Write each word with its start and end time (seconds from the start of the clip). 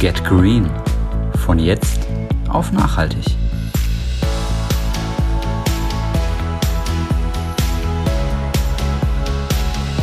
Get 0.00 0.22
Green. 0.22 0.70
Von 1.44 1.58
jetzt 1.58 2.06
auf 2.48 2.70
nachhaltig. 2.70 3.24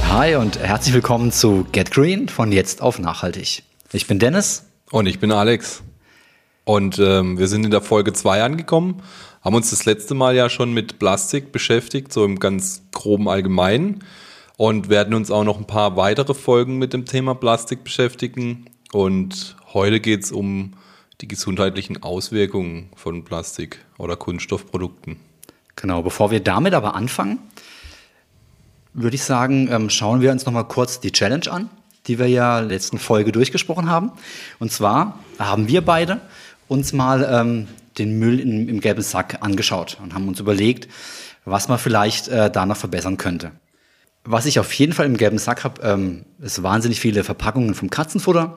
Hi 0.10 0.36
und 0.36 0.60
herzlich 0.60 0.94
willkommen 0.94 1.32
zu 1.32 1.66
Get 1.72 1.92
Green 1.92 2.28
von 2.28 2.52
jetzt 2.52 2.82
auf 2.82 3.00
nachhaltig. 3.00 3.64
Ich 3.94 4.06
bin 4.06 4.20
Dennis. 4.20 4.66
Und 4.92 5.06
ich 5.06 5.20
bin 5.20 5.32
Alex. 5.32 5.82
Und 6.66 7.00
ähm, 7.00 7.38
wir 7.38 7.48
sind 7.48 7.64
in 7.64 7.72
der 7.72 7.80
Folge 7.80 8.12
2 8.12 8.44
angekommen, 8.44 9.02
haben 9.46 9.56
uns 9.56 9.70
das 9.70 9.86
letzte 9.86 10.14
Mal 10.14 10.36
ja 10.36 10.50
schon 10.50 10.74
mit 10.74 11.00
Plastik 11.00 11.54
beschäftigt, 11.54 12.12
so 12.12 12.26
im 12.26 12.40
ganz 12.40 12.84
groben 12.92 13.30
Allgemeinen. 13.30 14.04
Und 14.58 14.90
werden 14.90 15.14
uns 15.14 15.32
auch 15.32 15.46
noch 15.46 15.58
ein 15.58 15.68
paar 15.68 15.96
weitere 15.96 16.34
Folgen 16.34 16.80
mit 16.80 16.92
dem 16.92 17.06
Thema 17.06 17.34
Plastik 17.34 17.86
beschäftigen. 17.86 18.66
Und 18.92 19.56
heute 19.76 20.00
geht 20.00 20.24
es 20.24 20.32
um 20.32 20.74
die 21.22 21.28
gesundheitlichen 21.28 22.02
Auswirkungen 22.02 22.90
von 22.96 23.24
Plastik 23.24 23.80
oder 24.00 24.16
Kunststoffprodukten. 24.16 25.18
Genau, 25.76 26.02
bevor 26.02 26.32
wir 26.32 26.40
damit 26.40 26.74
aber 26.74 26.96
anfangen, 26.96 27.40
würde 28.94 29.16
ich 29.16 29.24
sagen, 29.24 29.68
ähm, 29.70 29.90
schauen 29.90 30.22
wir 30.22 30.32
uns 30.32 30.46
nochmal 30.46 30.64
kurz 30.66 31.02
die 31.02 31.12
Challenge 31.12 31.52
an, 31.52 31.70
die 32.08 32.18
wir 32.18 32.28
ja 32.28 32.60
letzten 32.62 32.98
Folge 32.98 33.32
durchgesprochen 33.32 33.90
haben. 33.90 34.12
Und 34.60 34.72
zwar 34.72 35.20
haben 35.38 35.68
wir 35.68 35.82
beide 35.82 36.22
uns 36.70 36.94
mal 36.94 37.28
ähm, 37.30 37.68
den 37.98 38.18
Müll 38.18 38.40
in, 38.40 38.70
im 38.70 38.80
gelben 38.80 39.04
Sack 39.04 39.40
angeschaut 39.42 39.98
und 40.02 40.14
haben 40.14 40.28
uns 40.28 40.40
überlegt, 40.40 40.88
was 41.44 41.68
man 41.68 41.78
vielleicht 41.78 42.30
äh, 42.30 42.50
da 42.50 42.66
noch 42.66 42.78
verbessern 42.78 43.18
könnte. 43.18 43.52
Was 44.24 44.46
ich 44.46 44.58
auf 44.58 44.74
jeden 44.74 44.94
Fall 44.94 45.06
im 45.06 45.18
gelben 45.18 45.38
Sack 45.38 45.66
habe, 45.66 45.82
ähm, 45.82 46.26
ist 46.40 46.64
wahnsinnig 46.64 47.00
viele 47.00 47.24
Verpackungen 47.24 47.76
vom 47.76 47.90
Katzenfutter. 47.90 48.56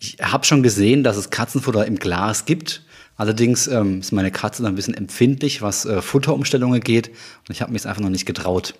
Ich 0.00 0.16
habe 0.20 0.46
schon 0.46 0.62
gesehen, 0.62 1.04
dass 1.04 1.18
es 1.18 1.28
Katzenfutter 1.28 1.86
im 1.86 1.96
Glas 1.96 2.46
gibt. 2.46 2.82
Allerdings 3.16 3.68
ähm, 3.68 4.00
ist 4.00 4.12
meine 4.12 4.30
Katze 4.30 4.62
dann 4.62 4.72
ein 4.72 4.76
bisschen 4.76 4.94
empfindlich, 4.94 5.60
was 5.60 5.84
äh, 5.84 6.00
Futterumstellungen 6.00 6.80
geht. 6.80 7.08
Und 7.08 7.50
ich 7.50 7.60
habe 7.60 7.70
mich 7.70 7.86
einfach 7.86 8.00
noch 8.00 8.08
nicht 8.08 8.24
getraut. 8.24 8.74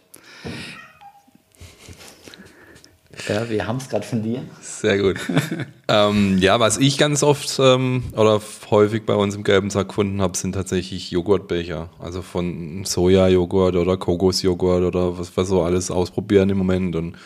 Ja, 3.29 3.51
wir 3.51 3.67
haben 3.67 3.77
es 3.77 3.91
gerade 3.91 4.07
von 4.07 4.23
dir. 4.23 4.43
Sehr 4.63 4.97
gut. 4.99 5.19
ähm, 5.89 6.39
ja, 6.39 6.59
was 6.59 6.79
ich 6.79 6.97
ganz 6.97 7.23
oft 7.23 7.59
ähm, 7.59 8.05
oder 8.13 8.41
häufig 8.71 9.05
bei 9.05 9.15
uns 9.15 9.35
im 9.35 9.45
gelben 9.45 9.69
Sack 9.69 9.89
gefunden 9.89 10.23
habe, 10.23 10.39
sind 10.39 10.53
tatsächlich 10.53 11.11
Joghurtbecher. 11.11 11.91
Also 11.99 12.23
von 12.23 12.87
Soja-Joghurt 12.87 13.77
oder 13.77 13.99
Kokosjoghurt 13.99 14.85
oder 14.85 15.19
was 15.19 15.37
wir 15.37 15.45
so 15.45 15.63
alles 15.63 15.91
ausprobieren 15.91 16.49
im 16.49 16.57
Moment. 16.57 16.97
Und 16.97 17.19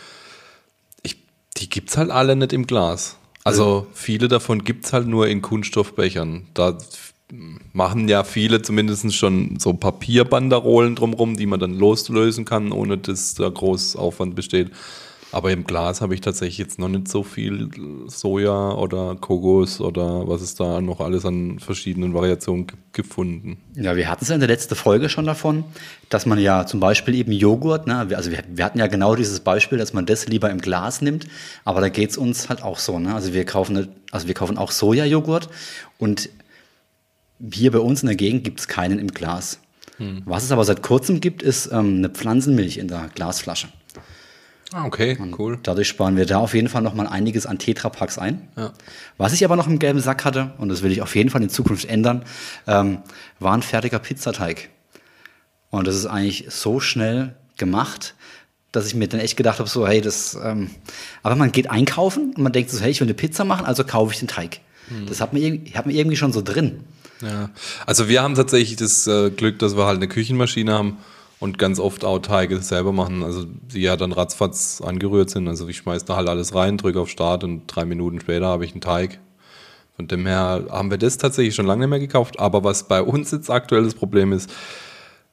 ich, 1.05 1.17
die 1.57 1.71
gibt 1.71 1.91
es 1.91 1.97
halt 1.97 2.11
alle 2.11 2.35
nicht 2.35 2.53
im 2.53 2.67
Glas. 2.67 3.19
Also 3.45 3.87
viele 3.93 4.29
davon 4.29 4.65
gibt 4.65 4.87
es 4.87 4.93
halt 4.95 5.07
nur 5.07 5.29
in 5.29 5.43
Kunststoffbechern. 5.43 6.49
Da 6.55 6.79
machen 7.73 8.09
ja 8.09 8.25
viele 8.25 8.63
zumindest 8.63 9.15
schon 9.15 9.59
so 9.59 9.75
Papierbanderolen 9.75 10.95
drumherum, 10.97 11.37
die 11.37 11.47
man 11.47 11.61
dann 11.61 11.79
loslösen 11.79 12.45
kann, 12.45 12.73
ohne 12.73 12.97
dass 12.99 13.35
da 13.35 13.49
groß 13.49 13.97
Aufwand 13.97 14.35
besteht. 14.35 14.71
Aber 15.35 15.51
im 15.51 15.65
Glas 15.65 16.01
habe 16.01 16.15
ich 16.15 16.21
tatsächlich 16.21 16.59
jetzt 16.59 16.79
noch 16.79 16.89
nicht 16.89 17.09
so 17.09 17.25
viel 17.25 17.69
Soja 18.07 18.71
oder 18.71 19.17
Kokos 19.17 19.81
oder 19.81 20.29
was 20.29 20.43
es 20.43 20.55
da 20.55 20.81
noch 20.81 21.01
alles 21.01 21.25
an 21.25 21.59
verschiedenen 21.59 22.15
Variationen 22.15 22.69
gefunden. 22.93 23.59
Ja, 23.75 23.97
wir 23.97 24.09
hatten 24.09 24.23
es 24.23 24.29
ja 24.29 24.37
in 24.37 24.41
der 24.41 24.49
letzten 24.49 24.77
Folge 24.77 25.09
schon 25.09 25.27
davon, 25.27 25.65
dass 26.09 26.25
man 26.25 26.39
ja 26.39 26.67
zum 26.67 26.79
Beispiel 26.79 27.17
eben 27.17 27.33
Joghurt, 27.33 27.89
ne, 27.89 28.07
also 28.15 28.31
wir, 28.31 28.45
wir 28.49 28.65
hatten 28.65 28.79
ja 28.79 28.87
genau 28.87 29.17
dieses 29.17 29.41
Beispiel, 29.41 29.77
dass 29.77 29.93
man 29.93 30.07
das 30.07 30.29
lieber 30.29 30.51
im 30.51 30.61
Glas 30.61 31.03
nimmt, 31.03 31.27
aber 31.65 31.81
da 31.81 31.89
geht 31.89 32.11
es 32.11 32.17
uns 32.17 32.49
halt 32.49 32.63
auch 32.63 32.79
so. 32.79 33.01
Ne? 33.01 33.13
Also 33.13 33.35
wir 33.35 33.45
kaufen, 33.45 33.89
also 34.13 34.29
wir 34.29 34.35
kaufen 34.35 34.57
auch 34.57 34.71
Sojajoghurt 34.71 35.49
und 35.99 36.31
hier 37.53 37.73
bei 37.73 37.81
uns 37.81 38.05
in 38.05 38.07
der 38.07 38.17
Gegend 38.17 38.45
gibt 38.45 38.61
es 38.61 38.69
keinen 38.69 39.01
im 39.01 39.09
Glas. 39.09 39.59
Hm. 39.97 40.23
Was 40.27 40.45
es 40.45 40.53
aber 40.53 40.65
seit 40.65 40.85
kurzem 40.85 41.21
gibt, 41.21 41.43
ist 41.43 41.73
ähm, 41.73 41.97
eine 41.97 42.09
Pflanzenmilch 42.09 42.79
in 42.79 42.87
der 42.87 43.11
Glasflasche. 43.13 43.67
Ah, 44.77 44.87
okay, 44.87 45.17
und 45.21 45.39
cool. 45.39 45.57
Dadurch 45.63 45.87
sparen 45.87 46.17
wir 46.17 46.27
da 46.27 46.39
auf 46.39 46.53
jeden 46.53 46.69
Fall 46.69 46.83
noch 46.83 46.95
mal 46.95 47.07
einiges 47.07 47.47
an 47.47 47.61
Tetrapacks 47.61 48.19
ein. 48.19 48.49
Ja. 48.57 48.73
Was 49.19 49.33
ich 49.33 49.45
aber 49.45 49.55
noch 49.55 49.69
im 49.69 49.79
gelben 49.79 50.01
Sack 50.01 50.25
hatte, 50.25 50.53
und 50.59 50.69
das 50.69 50.83
will 50.83 50.91
ich 50.91 51.01
auf 51.01 51.15
jeden 51.15 51.31
Fall 51.31 51.41
in 51.45 51.49
Zukunft 51.49 51.85
ändern, 51.85 52.25
ähm, 52.67 52.99
war 53.39 53.55
ein 53.55 53.63
fertiger 53.63 54.01
Pizzateig. 54.01 54.71
Und 55.71 55.87
das 55.87 55.95
ist 55.95 56.07
eigentlich 56.07 56.47
so 56.49 56.81
schnell 56.81 57.37
gemacht, 57.57 58.17
dass 58.73 58.89
ich 58.89 58.97
mir 58.97 59.07
dann 59.07 59.21
echt 59.21 59.37
gedacht 59.37 59.61
habe, 59.61 59.69
so, 59.69 59.87
hey, 59.87 60.01
das, 60.01 60.37
ähm, 60.43 60.71
aber 61.23 61.37
man 61.37 61.53
geht 61.53 61.71
einkaufen 61.71 62.35
und 62.35 62.43
man 62.43 62.53
denkt 62.53 62.73
so, 62.73 62.81
hey, 62.81 62.91
ich 62.91 63.01
will 63.01 63.07
eine 63.07 63.15
Pizza 63.15 63.45
machen, 63.45 63.67
also 63.67 63.85
kaufe 63.85 64.13
ich 64.13 64.19
den 64.19 64.27
Teig. 64.27 64.59
Hm. 64.89 65.07
Das 65.07 65.21
hat 65.21 65.33
man, 65.33 65.41
hat 65.73 65.87
man 65.87 65.95
irgendwie 65.95 66.17
schon 66.17 66.33
so 66.33 66.43
drin. 66.43 66.81
Ja, 67.21 67.51
also 67.87 68.09
wir 68.09 68.25
haben 68.25 68.35
tatsächlich 68.35 68.75
das 68.75 69.07
äh, 69.07 69.31
Glück, 69.31 69.61
dass 69.61 69.77
wir 69.77 69.87
halt 69.87 69.99
eine 69.99 70.09
Küchenmaschine 70.09 70.73
haben 70.73 70.99
und 71.45 71.59
ganz 71.59 71.79
oft 71.79 72.07
auch 72.07 72.21
Teige 72.21 72.59
selber 72.63 72.91
machen, 72.95 73.23
also 73.23 73.45
die 73.45 73.83
ja 73.83 73.99
dann 73.99 74.13
ratzfatz 74.13 74.81
angerührt 74.81 75.29
sind. 75.29 75.47
Also 75.47 75.69
ich 75.69 75.77
schmeiße 75.77 76.07
da 76.07 76.17
halt 76.17 76.27
alles 76.27 76.55
rein, 76.55 76.79
drücke 76.79 76.99
auf 76.99 77.11
Start 77.11 77.45
und 77.45 77.67
drei 77.67 77.85
Minuten 77.85 78.19
später 78.19 78.47
habe 78.47 78.65
ich 78.65 78.73
einen 78.73 78.81
Teig. 78.81 79.21
Von 79.95 80.09
dem 80.09 80.25
her 80.25 80.65
haben 80.71 80.91
wir 80.91 80.97
das 80.97 81.19
tatsächlich 81.19 81.55
schon 81.55 81.67
lange 81.67 81.83
nicht 81.83 81.91
mehr 81.91 81.99
gekauft. 81.99 82.41
Aber 82.41 82.65
was 82.65 82.89
bei 82.89 83.03
uns 83.03 83.31
jetzt 83.31 83.51
aktuell 83.51 83.85
das 83.85 83.95
Problem 83.95 84.33
ist, 84.33 84.51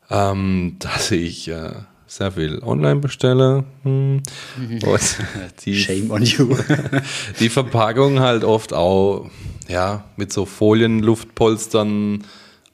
ähm, 0.10 0.76
dass 0.80 1.12
ich 1.12 1.48
äh, 1.48 1.72
sehr 2.08 2.34
viel 2.34 2.62
online 2.62 3.00
bestelle. 3.00 3.64
Hm. 3.84 4.22
die, 5.66 5.76
Shame 5.76 6.12
on 6.12 6.24
you. 6.24 6.58
die 7.40 7.48
Verpackung 7.48 8.20
halt 8.20 8.44
oft 8.44 8.74
auch 8.74 9.30
ja, 9.70 10.04
mit 10.18 10.34
so 10.34 10.46
Folienluftpolstern 10.46 12.26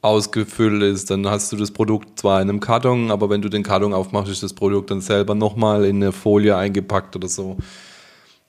ausgefüllt 0.01 0.83
ist, 0.83 1.09
dann 1.09 1.27
hast 1.27 1.51
du 1.51 1.57
das 1.57 1.71
Produkt 1.71 2.19
zwar 2.19 2.41
in 2.41 2.49
einem 2.49 2.59
Karton, 2.59 3.11
aber 3.11 3.29
wenn 3.29 3.41
du 3.41 3.49
den 3.49 3.63
Karton 3.63 3.93
aufmachst, 3.93 4.31
ist 4.31 4.43
das 4.43 4.53
Produkt 4.53 4.91
dann 4.91 5.01
selber 5.01 5.35
nochmal 5.35 5.85
in 5.85 5.97
eine 5.97 6.11
Folie 6.11 6.55
eingepackt 6.55 7.15
oder 7.15 7.27
so. 7.27 7.57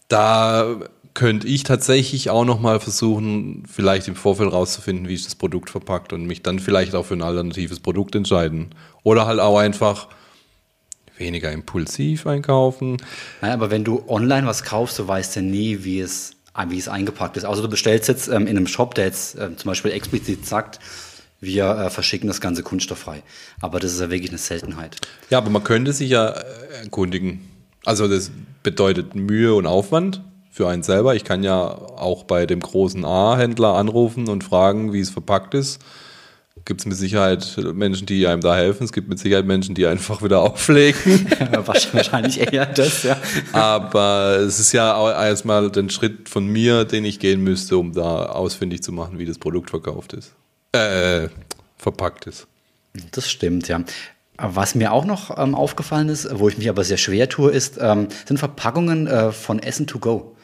Da 0.09 0.77
könnte 1.15 1.49
ich 1.49 1.65
tatsächlich 1.65 2.31
auch 2.31 2.45
nochmal 2.45 2.79
versuchen, 2.81 3.65
vielleicht 3.69 4.07
im 4.09 4.15
Vorfeld 4.15 4.53
rauszufinden, 4.53 5.09
wie 5.09 5.15
ist 5.15 5.27
das 5.27 5.35
Produkt 5.35 5.69
verpackt 5.69 6.13
und 6.13 6.27
mich 6.27 6.43
dann 6.43 6.61
vielleicht 6.61 6.95
auch 6.95 7.05
für 7.05 7.15
ein 7.15 7.23
alternatives 7.23 7.81
Produkt 7.81 8.15
entscheiden. 8.15 8.69
Oder 9.03 9.27
halt 9.27 9.41
auch 9.41 9.59
einfach 9.59 10.07
weniger 11.17 11.51
impulsiv 11.51 12.27
einkaufen. 12.27 12.99
Nein, 13.41 13.51
aber 13.51 13.71
wenn 13.71 13.83
du 13.83 14.05
online 14.07 14.47
was 14.47 14.63
kaufst, 14.63 14.99
du 14.99 15.09
weißt 15.09 15.37
ja 15.37 15.43
nie, 15.43 15.83
wie 15.83 15.99
es, 15.99 16.37
wie 16.69 16.79
es 16.79 16.89
eingepackt 16.89 17.37
ist. 17.37 17.45
Also 17.45 17.63
du 17.63 17.69
bestellst 17.69 18.07
jetzt 18.07 18.29
ähm, 18.29 18.47
in 18.47 18.57
einem 18.57 18.67
Shop, 18.69 18.95
der 18.95 19.07
jetzt 19.07 19.37
äh, 19.37 19.57
zum 19.57 19.69
Beispiel 19.71 19.91
explizit 19.91 20.47
sagt, 20.47 20.79
wir 21.41 21.67
äh, 21.71 21.91
verschicken 21.91 22.29
das 22.29 22.41
Ganze 22.41 22.63
kunststofffrei. 22.63 23.23
Aber 23.61 23.81
das 23.81 23.93
ist 23.93 24.01
ja 24.01 24.11
wirklich 24.11 24.31
eine 24.31 24.39
Seltenheit. 24.39 24.97
Ja, 25.31 25.39
aber 25.39 25.51
man 25.51 25.65
könnte 25.65 25.93
sich 25.93 26.11
ja 26.11 26.31
äh, 26.31 26.45
erkundigen. 26.85 27.41
Also 27.85 28.09
das 28.09 28.31
bedeutet 28.63 29.15
Mühe 29.15 29.55
und 29.55 29.67
Aufwand 29.67 30.23
für 30.51 30.69
einen 30.69 30.83
selber. 30.83 31.15
Ich 31.15 31.25
kann 31.25 31.45
ja 31.45 31.61
auch 31.61 32.25
bei 32.25 32.45
dem 32.45 32.61
großen 32.61 33.05
A-Händler 33.05 33.75
anrufen 33.75 34.29
und 34.29 34.43
fragen, 34.43 34.93
wie 34.93 35.01
es 35.01 35.11
verpackt 35.11 35.55
ist. 35.55 35.81
Gibt 36.65 36.81
es 36.81 36.87
mit 36.87 36.97
Sicherheit 36.97 37.57
Menschen, 37.73 38.05
die 38.05 38.27
einem 38.27 38.41
da 38.41 38.57
helfen. 38.57 38.83
Es 38.83 38.93
gibt 38.93 39.09
mit 39.09 39.21
Sicherheit 39.21 39.47
Menschen, 39.47 39.77
die 39.77 39.87
einfach 39.87 40.23
wieder 40.23 40.41
auflegen. 40.43 41.31
wahrscheinlich 41.65 42.53
eher 42.53 42.67
das, 42.67 43.05
ja. 43.05 43.17
Aber 43.53 44.39
es 44.41 44.59
ist 44.59 44.73
ja 44.73 44.97
auch 44.97 45.09
erstmal 45.09 45.71
den 45.71 45.89
Schritt 45.89 46.29
von 46.29 46.47
mir, 46.49 46.85
den 46.85 47.05
ich 47.05 47.21
gehen 47.21 47.43
müsste, 47.43 47.79
um 47.79 47.93
da 47.93 48.27
ausfindig 48.27 48.83
zu 48.83 48.91
machen, 48.91 49.19
wie 49.19 49.25
das 49.25 49.39
Produkt 49.39 49.71
verkauft 49.71 50.13
ist 50.13 50.35
äh, 50.73 51.29
verpackt 51.77 52.27
ist. 52.27 52.47
Das 53.13 53.31
stimmt, 53.31 53.69
ja. 53.69 53.83
Was 54.37 54.75
mir 54.75 54.93
auch 54.93 55.05
noch 55.05 55.37
ähm, 55.37 55.55
aufgefallen 55.55 56.09
ist, 56.09 56.29
wo 56.39 56.49
ich 56.49 56.59
mich 56.59 56.69
aber 56.69 56.85
sehr 56.85 56.97
schwer 56.97 57.29
tue, 57.29 57.51
ist, 57.51 57.79
ähm, 57.81 58.09
sind 58.27 58.39
Verpackungen 58.39 59.07
äh, 59.07 59.33
von 59.33 59.59
Essen 59.59 59.87
to 59.87 59.99
go. 59.99 60.37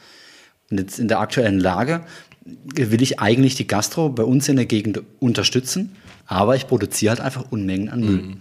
Und 0.69 0.79
jetzt 0.79 0.99
in 0.99 1.07
der 1.07 1.19
aktuellen 1.19 1.59
Lage 1.59 2.05
will 2.45 3.01
ich 3.01 3.19
eigentlich 3.19 3.55
die 3.55 3.67
Gastro 3.67 4.09
bei 4.09 4.23
uns 4.23 4.49
in 4.49 4.55
der 4.55 4.65
Gegend 4.65 5.01
unterstützen, 5.19 5.95
aber 6.27 6.55
ich 6.55 6.67
produziere 6.67 7.11
halt 7.11 7.21
einfach 7.21 7.51
Unmengen 7.51 7.89
an 7.89 7.99
Müll. 8.01 8.21
Mhm. 8.21 8.37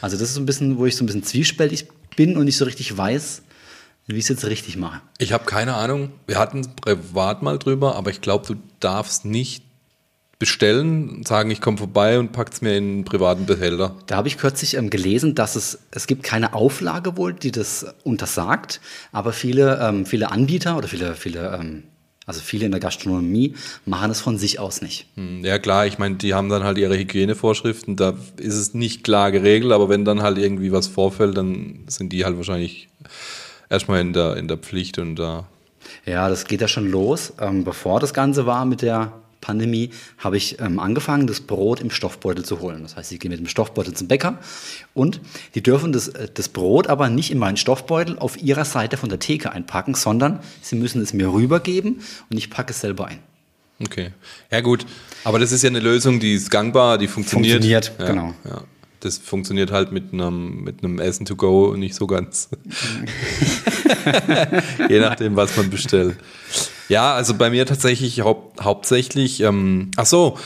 Also 0.00 0.16
das 0.16 0.28
ist 0.28 0.34
so 0.34 0.40
ein 0.40 0.46
bisschen, 0.46 0.78
wo 0.78 0.86
ich 0.86 0.96
so 0.96 1.04
ein 1.04 1.06
bisschen 1.06 1.22
zwiespältig 1.22 1.86
bin 2.16 2.36
und 2.36 2.44
nicht 2.44 2.56
so 2.56 2.64
richtig 2.64 2.96
weiß, 2.96 3.42
wie 4.06 4.16
ich 4.16 4.24
es 4.24 4.28
jetzt 4.28 4.44
richtig 4.44 4.76
mache. 4.76 5.00
Ich 5.18 5.32
habe 5.32 5.44
keine 5.44 5.74
Ahnung. 5.74 6.12
Wir 6.26 6.38
hatten 6.38 6.62
privat 6.76 7.42
mal 7.42 7.58
drüber, 7.58 7.94
aber 7.96 8.10
ich 8.10 8.20
glaube, 8.20 8.46
du 8.46 8.56
darfst 8.80 9.24
nicht 9.24 9.64
bestellen, 10.38 11.24
sagen, 11.24 11.50
ich 11.50 11.60
komme 11.60 11.78
vorbei 11.78 12.18
und 12.18 12.32
packt 12.32 12.54
es 12.54 12.62
mir 12.62 12.76
in 12.76 12.84
einen 12.84 13.04
privaten 13.04 13.46
Behälter. 13.46 13.96
Da 14.06 14.16
habe 14.16 14.28
ich 14.28 14.38
kürzlich 14.38 14.74
ähm, 14.74 14.90
gelesen, 14.90 15.34
dass 15.34 15.56
es, 15.56 15.78
es 15.90 16.06
gibt 16.06 16.22
keine 16.22 16.54
Auflage 16.54 17.16
wohl, 17.16 17.32
die 17.32 17.52
das 17.52 17.86
untersagt, 18.02 18.80
aber 19.12 19.32
viele, 19.32 19.80
ähm, 19.80 20.06
viele 20.06 20.30
Anbieter 20.30 20.76
oder 20.76 20.88
viele, 20.88 21.14
viele 21.14 21.58
ähm, 21.58 21.84
also 22.26 22.40
viele 22.40 22.64
in 22.64 22.70
der 22.70 22.80
Gastronomie 22.80 23.54
machen 23.84 24.10
es 24.10 24.20
von 24.20 24.38
sich 24.38 24.58
aus 24.58 24.80
nicht. 24.80 25.06
Hm, 25.16 25.44
ja 25.44 25.58
klar, 25.58 25.86
ich 25.86 25.98
meine, 25.98 26.16
die 26.16 26.32
haben 26.32 26.48
dann 26.48 26.64
halt 26.64 26.78
ihre 26.78 26.96
Hygienevorschriften, 26.96 27.96
da 27.96 28.14
ist 28.38 28.54
es 28.54 28.72
nicht 28.72 29.04
klar 29.04 29.30
geregelt, 29.30 29.72
aber 29.72 29.88
wenn 29.88 30.04
dann 30.04 30.22
halt 30.22 30.38
irgendwie 30.38 30.72
was 30.72 30.86
vorfällt, 30.86 31.36
dann 31.36 31.84
sind 31.86 32.12
die 32.12 32.24
halt 32.24 32.36
wahrscheinlich 32.36 32.88
erstmal 33.68 34.00
in 34.00 34.12
der, 34.12 34.36
in 34.36 34.48
der 34.48 34.56
Pflicht 34.56 34.98
und 34.98 35.16
da 35.16 35.46
Ja, 36.06 36.28
das 36.28 36.46
geht 36.46 36.62
ja 36.62 36.68
schon 36.68 36.90
los. 36.90 37.34
Ähm, 37.40 37.64
bevor 37.64 38.00
das 38.00 38.14
Ganze 38.14 38.46
war 38.46 38.64
mit 38.64 38.80
der 38.80 39.12
Pandemie, 39.44 39.90
habe 40.16 40.38
ich 40.38 40.58
ähm, 40.58 40.78
angefangen, 40.80 41.26
das 41.26 41.42
Brot 41.42 41.80
im 41.80 41.90
Stoffbeutel 41.90 42.44
zu 42.44 42.60
holen. 42.60 42.82
Das 42.82 42.96
heißt, 42.96 43.12
ich 43.12 43.20
gehe 43.20 43.30
mit 43.30 43.38
dem 43.38 43.46
Stoffbeutel 43.46 43.92
zum 43.92 44.08
Bäcker 44.08 44.38
und 44.94 45.20
die 45.54 45.62
dürfen 45.62 45.92
das, 45.92 46.08
äh, 46.08 46.28
das 46.32 46.48
Brot 46.48 46.86
aber 46.86 47.10
nicht 47.10 47.30
in 47.30 47.38
meinen 47.38 47.58
Stoffbeutel 47.58 48.18
auf 48.18 48.40
ihrer 48.42 48.64
Seite 48.64 48.96
von 48.96 49.10
der 49.10 49.18
Theke 49.18 49.52
einpacken, 49.52 49.94
sondern 49.94 50.40
sie 50.62 50.76
müssen 50.76 51.02
es 51.02 51.12
mir 51.12 51.30
rübergeben 51.32 52.00
und 52.30 52.38
ich 52.38 52.48
packe 52.48 52.72
es 52.72 52.80
selber 52.80 53.06
ein. 53.06 53.18
Okay. 53.82 54.12
Ja, 54.50 54.60
gut. 54.60 54.86
Aber 55.24 55.38
das 55.38 55.52
ist 55.52 55.62
ja 55.62 55.68
eine 55.68 55.80
Lösung, 55.80 56.20
die 56.20 56.34
ist 56.34 56.50
gangbar, 56.50 56.96
die 56.96 57.08
funktioniert. 57.08 57.62
Funktioniert, 57.62 57.92
ja, 57.98 58.06
genau. 58.06 58.34
Ja. 58.44 58.62
Das 59.04 59.18
funktioniert 59.18 59.70
halt 59.70 59.92
mit 59.92 60.12
einem, 60.12 60.64
mit 60.64 60.82
einem 60.82 60.98
Essen 60.98 61.26
to 61.26 61.36
go 61.36 61.74
nicht 61.76 61.94
so 61.94 62.06
ganz. 62.06 62.48
Je 64.88 65.00
nachdem, 65.00 65.36
was 65.36 65.56
man 65.56 65.70
bestellt. 65.70 66.16
Ja, 66.88 67.14
also 67.14 67.34
bei 67.34 67.50
mir 67.50 67.66
tatsächlich 67.66 68.22
hau 68.22 68.52
hauptsächlich, 68.60 69.40
ähm, 69.40 69.90
ach 69.96 70.06
so, 70.06 70.38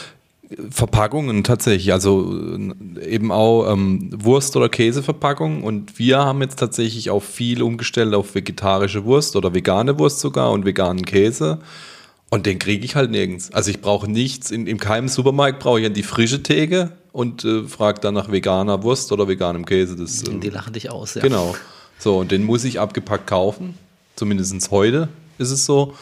Verpackungen 0.71 1.45
tatsächlich, 1.45 1.93
also 1.93 2.57
äh, 2.57 3.07
eben 3.07 3.31
auch 3.31 3.71
ähm, 3.71 4.11
Wurst- 4.17 4.57
oder 4.57 4.69
Käseverpackung 4.69 5.63
und 5.63 5.99
wir 5.99 6.19
haben 6.19 6.41
jetzt 6.41 6.59
tatsächlich 6.59 7.11
auch 7.11 7.23
viel 7.23 7.63
umgestellt 7.63 8.15
auf 8.15 8.35
vegetarische 8.35 9.05
Wurst 9.05 9.37
oder 9.37 9.55
vegane 9.55 9.99
Wurst 9.99 10.21
sogar 10.21 10.51
und 10.53 10.65
veganen 10.65 11.05
Käse 11.05 11.59
und 12.31 12.47
den 12.47 12.59
kriege 12.59 12.85
ich 12.85 12.97
halt 12.97 13.11
nirgends. 13.11 13.53
Also 13.53 13.71
ich 13.71 13.81
brauche 13.81 14.11
nichts, 14.11 14.51
in, 14.51 14.67
in 14.67 14.79
keinem 14.79 15.09
Supermarkt 15.09 15.59
brauche 15.59 15.81
ich 15.81 15.93
die 15.93 16.03
frische 16.03 16.43
Theke 16.43 16.93
und 17.13 17.45
äh, 17.45 17.65
frage 17.65 18.01
dann 18.01 18.15
nach 18.15 18.31
veganer 18.31 18.83
Wurst 18.83 19.13
oder 19.13 19.29
veganem 19.29 19.65
Käse. 19.65 19.97
Das, 19.97 20.23
äh, 20.23 20.39
die 20.39 20.51
lachen 20.51 20.73
dich 20.73 20.91
aus, 20.91 21.15
ja. 21.15 21.23
Genau. 21.23 21.55
So, 21.99 22.19
und 22.19 22.31
den 22.31 22.45
muss 22.45 22.65
ich 22.65 22.79
abgepackt 22.81 23.27
kaufen. 23.27 23.75
Zumindest 24.17 24.71
heute 24.71 25.09
ist 25.39 25.51
es 25.51 25.65
so. 25.65 25.95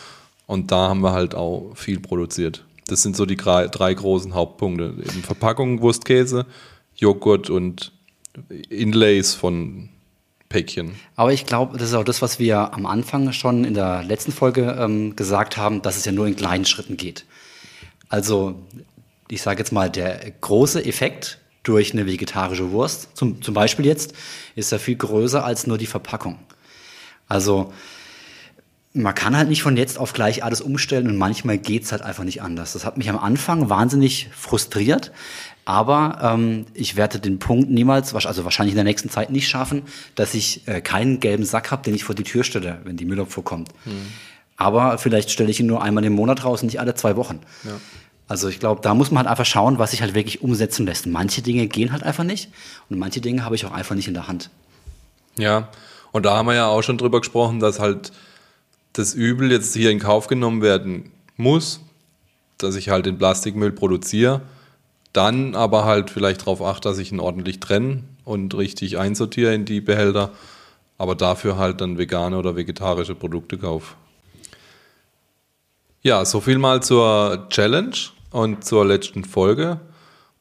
Und 0.47 0.71
da 0.71 0.89
haben 0.89 1.01
wir 1.01 1.13
halt 1.13 1.35
auch 1.35 1.73
viel 1.75 2.01
produziert. 2.01 2.65
Das 2.87 3.03
sind 3.03 3.17
so 3.17 3.27
die 3.27 3.37
drei, 3.37 3.67
drei 3.67 3.93
großen 3.93 4.35
Hauptpunkte. 4.35 4.95
Eben 4.99 5.23
Verpackung, 5.23 5.81
Wurstkäse, 5.81 6.47
Joghurt 6.95 7.51
und 7.51 7.93
Inlays 8.69 9.35
von 9.35 9.89
Päckchen. 10.49 10.93
Aber 11.17 11.33
ich 11.33 11.47
glaube, 11.47 11.79
das 11.79 11.89
ist 11.89 11.95
auch 11.95 12.05
das, 12.05 12.23
was 12.23 12.39
wir 12.39 12.73
am 12.73 12.87
Anfang 12.87 13.33
schon 13.33 13.65
in 13.65 13.75
der 13.75 14.05
letzten 14.05 14.33
Folge 14.33 14.77
ähm, 14.79 15.17
gesagt 15.17 15.57
haben, 15.57 15.83
dass 15.83 15.97
es 15.97 16.05
ja 16.05 16.13
nur 16.13 16.29
in 16.29 16.37
kleinen 16.37 16.65
Schritten 16.65 16.97
geht. 16.97 17.25
Also, 18.09 18.55
ich 19.29 19.43
sage 19.43 19.59
jetzt 19.59 19.73
mal, 19.73 19.91
der 19.91 20.31
große 20.41 20.85
Effekt 20.85 21.39
durch 21.63 21.93
eine 21.93 22.07
vegetarische 22.07 22.71
Wurst, 22.71 23.17
zum, 23.17 23.43
zum 23.43 23.55
Beispiel 23.55 23.87
jetzt, 23.87 24.15
ist 24.55 24.73
ja 24.73 24.79
viel 24.79 24.97
größer 24.97 25.45
als 25.45 25.67
nur 25.67 25.79
die 25.79 25.87
Verpackung. 25.87 26.39
Also, 27.29 27.73
man 28.93 29.15
kann 29.15 29.37
halt 29.37 29.49
nicht 29.49 29.63
von 29.63 29.77
jetzt 29.77 29.99
auf 29.99 30.13
gleich 30.13 30.43
alles 30.43 30.61
umstellen 30.61 31.09
und 31.09 31.17
manchmal 31.17 31.59
geht 31.59 31.85
es 31.85 31.93
halt 31.93 32.03
einfach 32.03 32.25
nicht 32.25 32.41
anders. 32.41 32.73
Das 32.73 32.85
hat 32.85 32.97
mich 32.97 33.11
am 33.11 33.19
Anfang 33.19 33.69
wahnsinnig 33.69 34.31
frustriert, 34.35 35.13
aber 35.65 36.19
ähm, 36.23 36.67
ich 36.73 36.97
werde 36.97 37.19
den 37.19 37.39
Punkt 37.39 37.71
niemals, 37.71 38.15
also 38.15 38.45
wahrscheinlich 38.45 38.73
in 38.73 38.77
der 38.77 38.85
nächsten 38.85 39.11
Zeit 39.11 39.31
nicht 39.31 39.49
schaffen, 39.49 39.83
dass 40.15 40.33
ich 40.33 40.67
äh, 40.67 40.81
keinen 40.81 41.21
gelben 41.21 41.45
Sack 41.45 41.73
habe, 41.73 41.83
den 41.83 41.95
ich 41.95 42.05
vor 42.05 42.15
die 42.15 42.23
Tür 42.23 42.45
stelle, 42.45 42.81
wenn 42.85 42.97
die 42.97 43.05
Müllabfuhr 43.05 43.45
kommt. 43.45 43.71
Hm. 43.85 44.07
Aber 44.57 44.97
vielleicht 44.97 45.31
stelle 45.31 45.51
ich 45.51 45.61
ihn 45.61 45.67
nur 45.67 45.83
einmal 45.83 46.05
im 46.05 46.15
Monat 46.15 46.45
raus, 46.45 46.63
nicht 46.63 46.81
alle 46.81 46.95
zwei 46.95 47.17
Wochen. 47.17 47.41
Ja. 47.65 47.73
Also 48.29 48.49
ich 48.49 48.59
glaube, 48.59 48.81
da 48.81 48.95
muss 48.95 49.11
man 49.11 49.25
halt 49.25 49.31
einfach 49.31 49.47
schauen, 49.47 49.79
was 49.79 49.93
sich 49.93 50.03
halt 50.03 50.15
wirklich 50.15 50.43
umsetzen 50.43 50.87
lässt. 50.87 51.07
Manche 51.07 51.43
Dinge 51.43 51.69
gehen 51.69 51.93
halt 51.93 52.03
einfach 52.03 52.25
nicht 52.25 52.51
und 52.91 52.99
manche 52.99 53.21
Dinge 53.21 53.45
habe 53.45 53.55
ich 53.55 53.65
auch 53.67 53.73
einfach 53.73 53.95
nicht 53.95 54.09
in 54.09 54.15
der 54.15 54.27
Hand. 54.27 54.51
Ja, 55.39 55.69
und 56.13 56.27
da 56.27 56.37
haben 56.37 56.47
wir 56.47 56.55
ja 56.55 56.67
auch 56.67 56.83
schon 56.83 56.99
drüber 56.99 57.21
gesprochen, 57.21 57.61
dass 57.61 57.79
halt 57.79 58.13
das 58.95 59.15
Übel 59.15 59.53
jetzt 59.53 59.75
hier 59.75 59.91
in 59.91 60.01
Kauf 60.01 60.27
genommen 60.27 60.63
werden 60.63 61.13
muss, 61.37 61.81
dass 62.59 62.75
ich 62.75 62.89
halt 62.89 63.07
den 63.07 63.19
Plastikmüll 63.19 63.73
produziere, 63.73 64.41
dann 65.13 65.55
aber 65.55 65.85
halt 65.85 66.11
vielleicht 66.11 66.43
darauf 66.43 66.63
achte, 66.63 66.89
dass 66.89 66.99
ich 66.99 67.13
ihn 67.13 67.21
ordentlich 67.21 67.61
trenne 67.61 68.03
und 68.25 68.55
richtig 68.55 68.99
einsortiere 68.99 69.55
in 69.55 69.67
die 69.67 69.81
Behälter, 69.81 70.31
aber 70.99 71.15
dafür 71.15 71.59
halt 71.59 71.81
dann 71.81 71.99
vegane 71.99 72.39
oder 72.39 72.57
vegetarische 72.57 73.15
Produkte 73.15 73.59
kaufe. 73.59 73.95
Ja, 76.03 76.25
so 76.25 76.41
viel 76.41 76.59
mal 76.59 76.83
zur 76.83 77.47
Challenge 77.51 77.97
und 78.31 78.65
zur 78.65 78.85
letzten 78.85 79.25
Folge. 79.25 79.81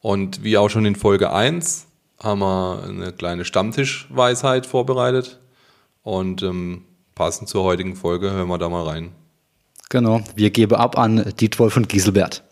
Und 0.00 0.44
wie 0.44 0.58
auch 0.58 0.68
schon 0.68 0.84
in 0.84 0.96
Folge 0.96 1.32
1 1.32 1.86
haben 2.22 2.40
wir 2.40 2.82
eine 2.84 3.12
kleine 3.12 3.44
Stammtischweisheit 3.44 4.66
vorbereitet. 4.66 5.40
Und 6.02 6.42
ähm, 6.42 6.84
passend 7.14 7.48
zur 7.48 7.64
heutigen 7.64 7.96
Folge 7.96 8.30
hören 8.30 8.48
wir 8.48 8.58
da 8.58 8.68
mal 8.68 8.84
rein. 8.84 9.12
Genau, 9.88 10.20
wir 10.34 10.50
geben 10.50 10.74
ab 10.74 10.98
an 10.98 11.32
Dietwolf 11.38 11.76
und 11.76 11.88
Giselbert. 11.88 12.42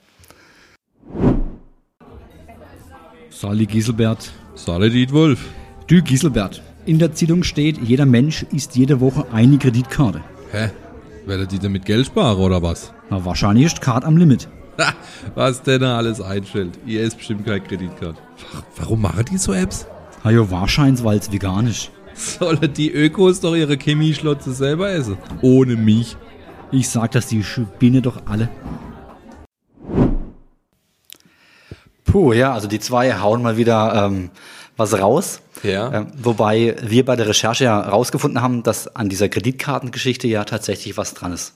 Sali 3.30 3.66
Giselbert. 3.66 4.32
Sali 4.54 4.90
Dietwolf. 4.90 5.40
Du 5.86 6.02
Giselbert. 6.02 6.62
In 6.86 6.98
der 6.98 7.14
Zeitung 7.14 7.42
steht, 7.42 7.78
jeder 7.78 8.06
Mensch 8.06 8.44
isst 8.52 8.76
jede 8.76 9.00
Woche 9.00 9.26
eine 9.32 9.58
Kreditkarte. 9.58 10.22
Hä? 10.50 10.70
Werdet 11.26 11.52
ihr 11.52 11.58
damit 11.58 11.86
Geld 11.86 12.06
sparen 12.06 12.38
oder 12.38 12.62
was? 12.62 12.92
Na, 13.10 13.24
wahrscheinlich 13.24 13.66
ist 13.66 13.80
Card 13.80 14.04
am 14.04 14.16
Limit. 14.16 14.48
was 15.34 15.62
denn 15.62 15.80
da 15.80 15.96
alles 15.96 16.20
einstellt. 16.20 16.78
Ihr 16.86 17.02
isst 17.02 17.18
bestimmt 17.18 17.44
keine 17.44 17.60
Kreditkarte. 17.60 18.18
Warum 18.76 19.02
machen 19.02 19.24
die 19.30 19.38
so 19.38 19.52
Apps? 19.52 19.86
Na 20.22 20.30
ja, 20.30 20.50
wahrscheinlich, 20.50 21.04
weil 21.04 21.18
es 21.18 21.30
vegan 21.30 21.66
ist. 21.66 21.90
Sollen 22.14 22.72
die 22.72 22.92
Ökos 22.92 23.40
doch 23.40 23.54
ihre 23.54 23.76
Chemieschlotze 23.76 24.52
selber 24.52 24.90
essen? 24.90 25.18
Ohne 25.42 25.76
mich. 25.76 26.16
Ich 26.70 26.88
sag 26.88 27.12
das 27.12 27.26
die 27.26 27.42
Spinne 27.42 28.02
doch 28.02 28.22
alle. 28.26 28.48
Puh, 32.04 32.32
ja, 32.32 32.52
also 32.54 32.68
die 32.68 32.78
zwei 32.78 33.18
hauen 33.18 33.42
mal 33.42 33.56
wieder 33.56 34.06
ähm, 34.06 34.30
was 34.76 34.98
raus. 34.98 35.40
Ja. 35.62 35.92
Ähm, 35.92 36.06
wobei 36.16 36.76
wir 36.82 37.04
bei 37.04 37.16
der 37.16 37.28
Recherche 37.28 37.64
ja 37.64 37.80
rausgefunden 37.80 38.40
haben, 38.42 38.62
dass 38.62 38.94
an 38.94 39.08
dieser 39.08 39.28
Kreditkartengeschichte 39.28 40.28
ja 40.28 40.44
tatsächlich 40.44 40.96
was 40.96 41.14
dran 41.14 41.32
ist. 41.32 41.54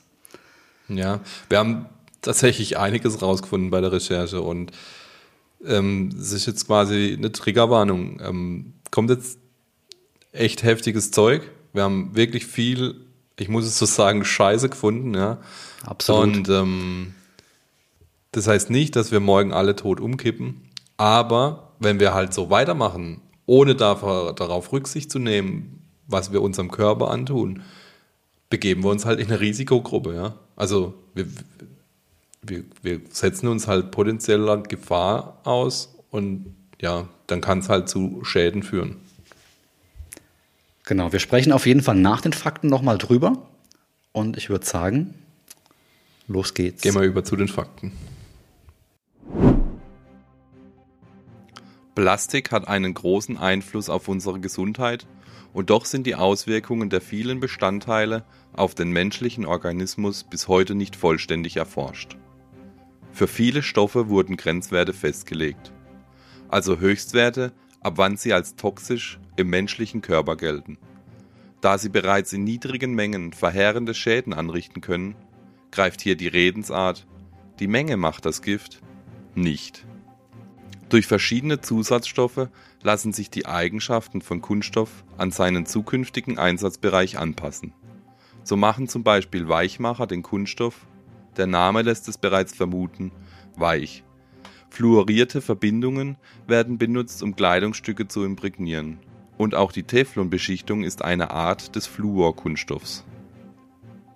Ja, 0.88 1.20
wir 1.49 1.59
haben 1.59 1.87
tatsächlich 2.29 2.77
einiges 2.77 3.23
rausgefunden 3.23 3.71
bei 3.71 3.81
der 3.81 3.91
Recherche 3.91 4.43
und 4.43 4.73
ähm, 5.65 6.11
es 6.21 6.33
ist 6.33 6.45
jetzt 6.45 6.67
quasi 6.67 7.15
eine 7.17 7.33
Triggerwarnung. 7.33 8.21
Ähm, 8.23 8.75
kommt 8.91 9.09
jetzt 9.09 9.39
echt 10.33 10.63
heftiges 10.63 11.11
Zeug. 11.11 11.51
Wir 11.73 11.85
haben 11.85 12.15
wirklich 12.15 12.47
viel, 12.47 12.97
ich 13.39 13.49
muss 13.49 13.65
es 13.65 13.79
so 13.79 13.87
sagen, 13.87 14.27
Scheiße 14.27 14.69
gefunden, 14.69 15.15
ja. 15.15 15.39
Absolut. 15.87 16.37
Und 16.37 16.49
ähm, 16.51 17.15
das 18.32 18.47
heißt 18.47 18.69
nicht, 18.69 18.94
dass 18.94 19.11
wir 19.11 19.20
morgen 19.20 19.55
alle 19.55 19.75
tot 19.75 19.99
umkippen, 19.99 20.69
aber 20.99 21.73
wenn 21.79 21.99
wir 21.99 22.13
halt 22.13 22.35
so 22.35 22.51
weitermachen, 22.51 23.23
ohne 23.47 23.75
darauf 23.75 24.70
Rücksicht 24.70 25.11
zu 25.11 25.19
nehmen, 25.19 25.82
was 26.06 26.31
wir 26.31 26.43
unserem 26.43 26.70
Körper 26.70 27.11
antun, 27.11 27.63
begeben 28.51 28.85
wir 28.85 28.91
uns 28.91 29.06
halt 29.06 29.19
in 29.19 29.29
eine 29.29 29.41
Risikogruppe, 29.41 30.15
ja. 30.15 30.35
Also 30.56 30.93
wir, 31.15 31.27
wir, 32.48 32.64
wir 32.82 33.00
setzen 33.10 33.48
uns 33.48 33.67
halt 33.67 33.90
potenzieller 33.90 34.62
Gefahr 34.62 35.40
aus 35.44 35.94
und 36.10 36.55
ja, 36.81 37.08
dann 37.26 37.40
kann 37.40 37.58
es 37.58 37.69
halt 37.69 37.88
zu 37.88 38.24
Schäden 38.24 38.62
führen. 38.62 38.96
Genau, 40.84 41.12
wir 41.12 41.19
sprechen 41.19 41.52
auf 41.52 41.67
jeden 41.67 41.82
Fall 41.82 41.96
nach 41.96 42.20
den 42.20 42.32
Fakten 42.32 42.69
nochmal 42.69 42.96
drüber. 42.96 43.46
Und 44.12 44.36
ich 44.36 44.48
würde 44.48 44.64
sagen, 44.64 45.14
los 46.28 46.55
geht's. 46.55 46.82
Gehen 46.82 46.94
wir 46.94 47.02
über 47.02 47.24
zu 47.24 47.36
den 47.36 47.48
Fakten. 47.48 47.93
Plastik 51.94 52.52
hat 52.52 52.69
einen 52.69 52.94
großen 52.94 53.36
Einfluss 53.36 53.90
auf 53.90 54.08
unsere 54.08 54.40
Gesundheit 54.40 55.06
und 55.52 55.70
doch 55.70 55.84
sind 55.84 56.06
die 56.06 56.14
Auswirkungen 56.14 56.90
der 56.90 57.00
vielen 57.00 57.40
Bestandteile 57.40 58.24
auf 58.52 58.74
den 58.74 58.90
menschlichen 58.90 59.44
Organismus 59.44 60.24
bis 60.24 60.48
heute 60.48 60.74
nicht 60.74 60.96
vollständig 60.96 61.56
erforscht. 61.56 62.17
Für 63.12 63.29
viele 63.29 63.62
Stoffe 63.62 64.08
wurden 64.08 64.36
Grenzwerte 64.36 64.93
festgelegt, 64.93 65.72
also 66.48 66.79
Höchstwerte, 66.79 67.53
ab 67.81 67.94
wann 67.96 68.17
sie 68.17 68.32
als 68.32 68.56
toxisch 68.56 69.19
im 69.36 69.48
menschlichen 69.48 70.03
Körper 70.03 70.36
gelten. 70.36 70.79
Da 71.60 71.79
sie 71.79 71.88
bereits 71.88 72.32
in 72.32 72.44
niedrigen 72.44 72.94
Mengen 72.94 73.32
verheerende 73.32 73.94
Schäden 73.94 74.32
anrichten 74.32 74.81
können, 74.81 75.17
greift 75.70 76.00
hier 76.00 76.17
die 76.17 76.29
Redensart 76.29 77.06
die 77.58 77.67
Menge 77.67 77.96
macht 77.96 78.24
das 78.24 78.41
Gift 78.43 78.81
nicht. 79.34 79.84
Durch 80.91 81.06
verschiedene 81.06 81.60
Zusatzstoffe 81.60 82.48
lassen 82.82 83.12
sich 83.12 83.31
die 83.31 83.46
Eigenschaften 83.46 84.22
von 84.22 84.41
Kunststoff 84.41 85.05
an 85.17 85.32
seinen 85.32 85.67
zukünftigen 85.67 86.38
Einsatzbereich 86.38 87.19
anpassen. 87.19 87.72
So 88.44 88.56
machen 88.56 88.88
zum 88.88 89.03
Beispiel 89.03 89.48
Weichmacher 89.48 90.06
den 90.06 90.22
Kunststoff, 90.22 90.86
der 91.39 91.47
Name 91.47 91.83
lässt 91.83 92.09
es 92.09 92.19
bereits 92.19 92.55
vermuten, 92.55 93.13
weich. 93.57 94.05
Fluorierte 94.71 95.41
Verbindungen 95.41 96.17
werden 96.47 96.79
benutzt, 96.79 97.23
um 97.23 97.35
Kleidungsstücke 97.35 98.07
zu 98.07 98.25
imprägnieren. 98.25 98.99
Und 99.37 99.55
auch 99.55 99.73
die 99.73 99.85
Teflonbeschichtung 99.85 100.83
ist 100.83 101.03
eine 101.03 101.31
Art 101.31 101.77
des 101.77 101.87
Fluorkunststoffs. 101.87 103.05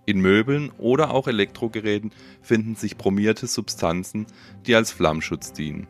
In 0.04 0.20
Möbeln 0.20 0.72
oder 0.78 1.12
auch 1.12 1.28
Elektrogeräten 1.28 2.10
finden 2.42 2.74
sich 2.74 2.96
bromierte 2.96 3.46
Substanzen, 3.46 4.26
die 4.66 4.74
als 4.74 4.90
Flammschutz 4.90 5.52
dienen. 5.52 5.86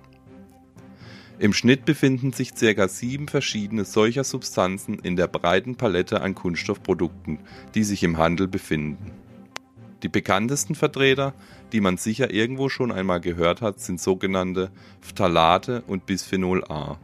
Im 1.38 1.54
Schnitt 1.54 1.86
befinden 1.86 2.32
sich 2.32 2.54
ca. 2.54 2.86
sieben 2.88 3.26
verschiedene 3.26 3.84
solcher 3.84 4.22
Substanzen 4.22 4.98
in 4.98 5.16
der 5.16 5.26
breiten 5.26 5.76
Palette 5.76 6.20
an 6.20 6.34
Kunststoffprodukten, 6.34 7.38
die 7.74 7.84
sich 7.84 8.02
im 8.02 8.18
Handel 8.18 8.48
befinden. 8.48 9.10
Die 10.02 10.08
bekanntesten 10.08 10.74
Vertreter, 10.74 11.32
die 11.72 11.80
man 11.80 11.96
sicher 11.96 12.32
irgendwo 12.32 12.68
schon 12.68 12.90
einmal 12.90 13.20
gehört 13.20 13.62
hat, 13.62 13.80
sind 13.80 14.00
sogenannte 14.00 14.70
Phthalate 15.00 15.82
und 15.86 16.06
Bisphenol 16.06 16.64
A. 16.64 16.98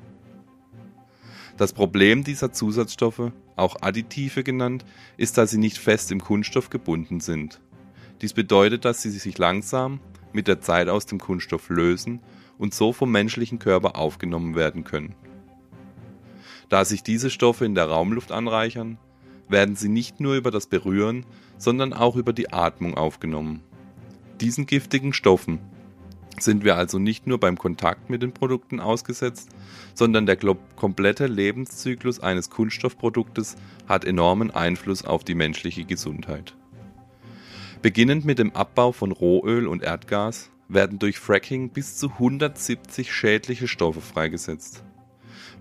Das 1.57 1.73
Problem 1.73 2.25
dieser 2.25 2.53
Zusatzstoffe, 2.53 3.33
auch 3.57 3.83
Additive 3.83 4.43
genannt, 4.45 4.85
ist, 5.17 5.39
dass 5.39 5.51
sie 5.51 5.59
nicht 5.59 5.79
fest 5.79 6.11
im 6.13 6.21
Kunststoff 6.21 6.71
gebunden 6.71 7.21
sind. 7.21 7.61
Dies 8.21 8.33
bedeutet, 8.33 8.85
dass 8.85 9.03
sie 9.03 9.11
sich 9.11 9.39
langsam 9.39 10.01
mit 10.33 10.49
der 10.49 10.61
Zeit 10.61 10.89
aus 10.89 11.07
dem 11.07 11.19
Kunststoff 11.19 11.69
lösen 11.69 12.21
und 12.59 12.75
so 12.75 12.93
vom 12.93 13.11
menschlichen 13.11 13.59
Körper 13.59 13.97
aufgenommen 13.97 14.57
werden 14.57 14.85
können. 14.85 15.15
Da 16.69 16.85
sich 16.85 17.03
diese 17.03 17.31
Stoffe 17.31 17.65
in 17.65 17.75
der 17.75 17.87
Raumluft 17.87 18.31
anreichern, 18.33 18.99
werden 19.49 19.77
sie 19.77 19.89
nicht 19.89 20.21
nur 20.21 20.35
über 20.35 20.51
das 20.51 20.67
Berühren, 20.67 21.25
sondern 21.57 21.93
auch 21.93 22.17
über 22.17 22.33
die 22.33 22.53
Atmung 22.53 22.97
aufgenommen. 22.97 23.63
Diesen 24.41 24.67
giftigen 24.67 25.13
Stoffen 25.13 25.59
sind 26.39 26.65
wir 26.65 26.77
also 26.77 26.99
nicht 26.99 27.27
nur 27.27 27.39
beim 27.39 27.59
Kontakt 27.59 28.11
mit 28.11 28.23
den 28.23 28.33
Produkten 28.33 28.81
ausgesetzt, 28.81 29.49
sondern 29.95 30.27
der 30.27 30.37
komplette 30.77 31.27
Lebenszyklus 31.27 32.21
eines 32.21 32.51
Kunststoffproduktes 32.51 33.57
hat 33.89 34.05
enormen 34.05 34.51
Einfluss 34.51 35.05
auf 35.05 35.25
die 35.25 35.35
menschliche 35.35 35.85
Gesundheit. 35.85 36.55
Beginnend 37.83 38.25
mit 38.25 38.39
dem 38.39 38.55
Abbau 38.55 38.93
von 38.93 39.13
Rohöl 39.13 39.67
und 39.67 39.83
Erdgas 39.83 40.51
werden 40.69 40.99
durch 40.99 41.19
Fracking 41.19 41.71
bis 41.71 41.97
zu 41.97 42.11
170 42.11 43.13
schädliche 43.13 43.69
Stoffe 43.69 44.01
freigesetzt. 44.01 44.85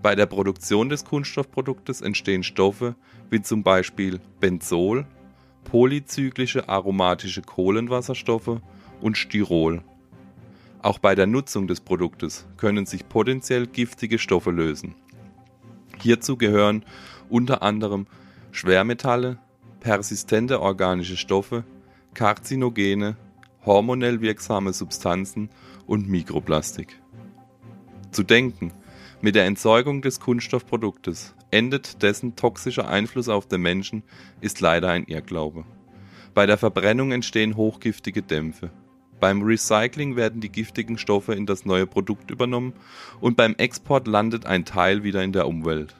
Bei 0.02 0.14
der 0.14 0.26
Produktion 0.26 0.88
des 0.88 1.04
Kunststoffproduktes 1.04 2.00
entstehen 2.00 2.42
Stoffe 2.42 2.94
wie 3.30 3.42
zum 3.42 3.62
Beispiel 3.62 4.20
Benzol, 4.40 5.06
polyzyklische 5.64 6.68
aromatische 6.68 7.42
Kohlenwasserstoffe 7.42 8.60
und 9.00 9.18
Styrol. 9.18 9.82
Auch 10.80 10.98
bei 10.98 11.14
der 11.14 11.26
Nutzung 11.26 11.66
des 11.66 11.80
Produktes 11.80 12.46
können 12.56 12.86
sich 12.86 13.08
potenziell 13.08 13.66
giftige 13.66 14.18
Stoffe 14.18 14.50
lösen. 14.50 14.94
Hierzu 16.00 16.36
gehören 16.36 16.84
unter 17.28 17.62
anderem 17.62 18.06
Schwermetalle, 18.52 19.38
persistente 19.80 20.60
organische 20.60 21.16
Stoffe, 21.16 21.64
Karzinogene 22.14 23.16
hormonell 23.64 24.20
wirksame 24.20 24.72
Substanzen 24.72 25.50
und 25.86 26.08
Mikroplastik. 26.08 27.00
Zu 28.12 28.22
denken, 28.22 28.72
mit 29.20 29.34
der 29.34 29.46
Entsorgung 29.46 30.00
des 30.02 30.20
Kunststoffproduktes 30.20 31.34
endet 31.50 32.02
dessen 32.02 32.36
toxischer 32.36 32.88
Einfluss 32.88 33.28
auf 33.28 33.46
den 33.46 33.62
Menschen, 33.62 34.02
ist 34.40 34.60
leider 34.60 34.90
ein 34.90 35.04
Irrglaube. 35.04 35.64
Bei 36.34 36.46
der 36.46 36.58
Verbrennung 36.58 37.10
entstehen 37.10 37.56
hochgiftige 37.56 38.22
Dämpfe. 38.22 38.70
Beim 39.18 39.42
Recycling 39.42 40.14
werden 40.14 40.40
die 40.40 40.52
giftigen 40.52 40.98
Stoffe 40.98 41.34
in 41.34 41.46
das 41.46 41.64
neue 41.64 41.86
Produkt 41.86 42.30
übernommen 42.30 42.74
und 43.20 43.36
beim 43.36 43.54
Export 43.56 44.06
landet 44.06 44.46
ein 44.46 44.64
Teil 44.64 45.02
wieder 45.02 45.24
in 45.24 45.32
der 45.32 45.48
Umwelt. 45.48 45.96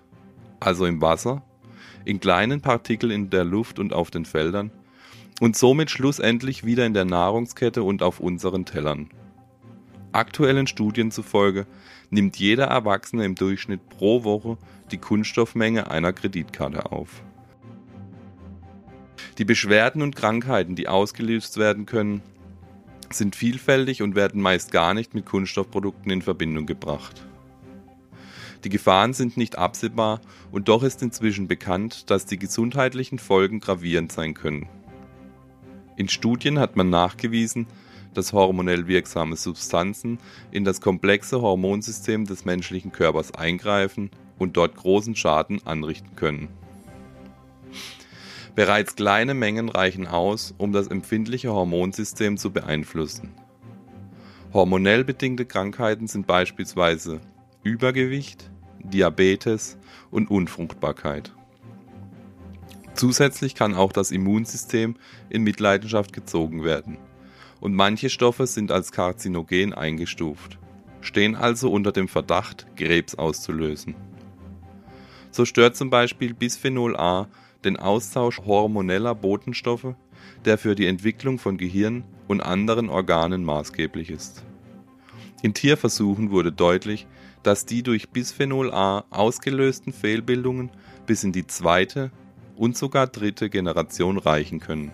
Also 0.60 0.86
im 0.86 1.00
Wasser, 1.00 1.42
in 2.04 2.20
kleinen 2.20 2.60
Partikeln 2.60 3.10
in 3.10 3.30
der 3.30 3.44
Luft 3.44 3.80
und 3.80 3.92
auf 3.92 4.10
den 4.10 4.24
Feldern 4.24 4.70
und 5.40 5.56
somit 5.56 5.90
schlussendlich 5.90 6.64
wieder 6.64 6.86
in 6.86 6.94
der 6.94 7.04
Nahrungskette 7.04 7.82
und 7.82 8.02
auf 8.02 8.20
unseren 8.20 8.64
Tellern. 8.64 9.08
Aktuellen 10.12 10.66
Studien 10.66 11.10
zufolge 11.10 11.66
nimmt 12.10 12.36
jeder 12.36 12.66
Erwachsene 12.66 13.24
im 13.24 13.34
Durchschnitt 13.34 13.88
pro 13.88 14.24
Woche 14.24 14.56
die 14.90 14.98
Kunststoffmenge 14.98 15.90
einer 15.90 16.12
Kreditkarte 16.12 16.90
auf. 16.90 17.22
Die 19.36 19.44
Beschwerden 19.44 20.02
und 20.02 20.16
Krankheiten, 20.16 20.74
die 20.74 20.88
ausgelöst 20.88 21.58
werden 21.58 21.86
können, 21.86 22.22
sind 23.10 23.36
vielfältig 23.36 24.02
und 24.02 24.14
werden 24.14 24.40
meist 24.40 24.72
gar 24.72 24.94
nicht 24.94 25.14
mit 25.14 25.26
Kunststoffprodukten 25.26 26.10
in 26.10 26.22
Verbindung 26.22 26.66
gebracht. 26.66 27.24
Die 28.64 28.68
Gefahren 28.68 29.12
sind 29.12 29.36
nicht 29.36 29.56
absehbar 29.56 30.20
und 30.50 30.68
doch 30.68 30.82
ist 30.82 31.02
inzwischen 31.02 31.46
bekannt, 31.46 32.10
dass 32.10 32.26
die 32.26 32.38
gesundheitlichen 32.38 33.18
Folgen 33.18 33.60
gravierend 33.60 34.10
sein 34.10 34.34
können. 34.34 34.68
In 35.96 36.08
Studien 36.08 36.58
hat 36.58 36.76
man 36.76 36.90
nachgewiesen, 36.90 37.66
dass 38.14 38.32
hormonell 38.32 38.86
wirksame 38.86 39.36
Substanzen 39.36 40.18
in 40.50 40.64
das 40.64 40.80
komplexe 40.80 41.40
Hormonsystem 41.40 42.24
des 42.24 42.44
menschlichen 42.44 42.92
Körpers 42.92 43.34
eingreifen 43.34 44.10
und 44.38 44.56
dort 44.56 44.76
großen 44.76 45.16
Schaden 45.16 45.60
anrichten 45.66 46.16
können. 46.16 46.48
Bereits 48.54 48.96
kleine 48.96 49.34
Mengen 49.34 49.68
reichen 49.68 50.06
aus, 50.06 50.54
um 50.58 50.72
das 50.72 50.88
empfindliche 50.88 51.52
Hormonsystem 51.52 52.36
zu 52.36 52.50
beeinflussen. 52.50 53.32
Hormonell 54.52 55.04
bedingte 55.04 55.44
Krankheiten 55.44 56.08
sind 56.08 56.26
beispielsweise 56.26 57.20
Übergewicht, 57.62 58.50
Diabetes 58.82 59.78
und 60.10 60.30
Unfruchtbarkeit. 60.30 61.32
Zusätzlich 62.94 63.54
kann 63.54 63.74
auch 63.74 63.92
das 63.92 64.10
Immunsystem 64.10 64.96
in 65.28 65.44
Mitleidenschaft 65.44 66.12
gezogen 66.12 66.64
werden. 66.64 66.98
Und 67.60 67.74
manche 67.74 68.08
Stoffe 68.10 68.46
sind 68.46 68.70
als 68.70 68.92
karzinogen 68.92 69.72
eingestuft, 69.72 70.58
stehen 71.00 71.34
also 71.34 71.70
unter 71.70 71.92
dem 71.92 72.08
Verdacht, 72.08 72.66
Krebs 72.76 73.16
auszulösen. 73.16 73.94
So 75.30 75.44
stört 75.44 75.76
zum 75.76 75.90
Beispiel 75.90 76.34
Bisphenol 76.34 76.96
A 76.96 77.28
den 77.64 77.76
Austausch 77.76 78.40
hormoneller 78.46 79.14
Botenstoffe, 79.14 79.94
der 80.44 80.58
für 80.58 80.74
die 80.74 80.86
Entwicklung 80.86 81.38
von 81.38 81.58
Gehirn 81.58 82.04
und 82.28 82.40
anderen 82.40 82.88
Organen 82.88 83.44
maßgeblich 83.44 84.10
ist. 84.10 84.44
In 85.42 85.54
Tierversuchen 85.54 86.30
wurde 86.30 86.52
deutlich, 86.52 87.06
dass 87.42 87.66
die 87.66 87.82
durch 87.82 88.10
Bisphenol 88.10 88.72
A 88.72 89.04
ausgelösten 89.10 89.92
Fehlbildungen 89.92 90.70
bis 91.06 91.24
in 91.24 91.32
die 91.32 91.46
zweite 91.46 92.10
und 92.56 92.76
sogar 92.76 93.06
dritte 93.06 93.48
Generation 93.48 94.18
reichen 94.18 94.60
können. 94.60 94.90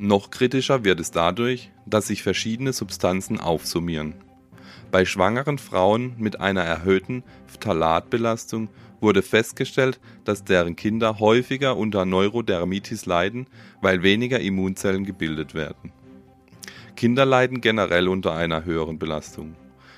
Noch 0.00 0.30
kritischer 0.30 0.84
wird 0.84 1.00
es 1.00 1.10
dadurch, 1.10 1.72
dass 1.84 2.06
sich 2.06 2.22
verschiedene 2.22 2.72
Substanzen 2.72 3.40
aufsummieren. 3.40 4.14
Bei 4.92 5.04
schwangeren 5.04 5.58
Frauen 5.58 6.14
mit 6.18 6.38
einer 6.38 6.62
erhöhten 6.62 7.24
Phthalatbelastung 7.48 8.68
wurde 9.00 9.22
festgestellt, 9.22 9.98
dass 10.24 10.44
deren 10.44 10.76
Kinder 10.76 11.18
häufiger 11.18 11.76
unter 11.76 12.04
Neurodermitis 12.04 13.06
leiden, 13.06 13.48
weil 13.82 14.04
weniger 14.04 14.38
Immunzellen 14.38 15.04
gebildet 15.04 15.54
werden. 15.54 15.90
Kinder 16.94 17.26
leiden 17.26 17.60
generell 17.60 18.06
unter 18.06 18.34
einer 18.34 18.64
höheren 18.64 19.00
Belastung, 19.00 19.56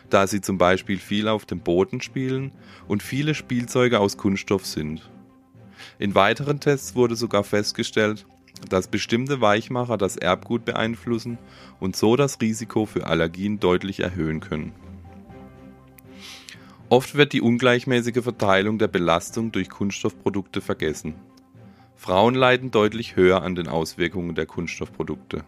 da 0.08 0.26
sie 0.26 0.40
zum 0.40 0.56
Beispiel 0.56 0.98
viel 0.98 1.28
auf 1.28 1.44
dem 1.44 1.60
Boden 1.60 2.00
spielen 2.00 2.52
und 2.88 3.02
viele 3.02 3.34
Spielzeuge 3.34 4.00
aus 4.00 4.16
Kunststoff 4.16 4.64
sind. 4.64 5.10
In 5.98 6.14
weiteren 6.14 6.58
Tests 6.58 6.94
wurde 6.94 7.16
sogar 7.16 7.44
festgestellt, 7.44 8.24
dass 8.68 8.88
bestimmte 8.88 9.40
Weichmacher 9.40 9.96
das 9.96 10.16
Erbgut 10.16 10.64
beeinflussen 10.64 11.38
und 11.78 11.96
so 11.96 12.16
das 12.16 12.40
Risiko 12.40 12.86
für 12.86 13.06
Allergien 13.06 13.60
deutlich 13.60 14.00
erhöhen 14.00 14.40
können. 14.40 14.72
Oft 16.88 17.14
wird 17.14 17.32
die 17.32 17.40
ungleichmäßige 17.40 18.22
Verteilung 18.22 18.78
der 18.78 18.88
Belastung 18.88 19.52
durch 19.52 19.70
Kunststoffprodukte 19.70 20.60
vergessen. 20.60 21.14
Frauen 21.94 22.34
leiden 22.34 22.70
deutlich 22.70 23.14
höher 23.14 23.42
an 23.42 23.54
den 23.54 23.68
Auswirkungen 23.68 24.34
der 24.34 24.46
Kunststoffprodukte. 24.46 25.44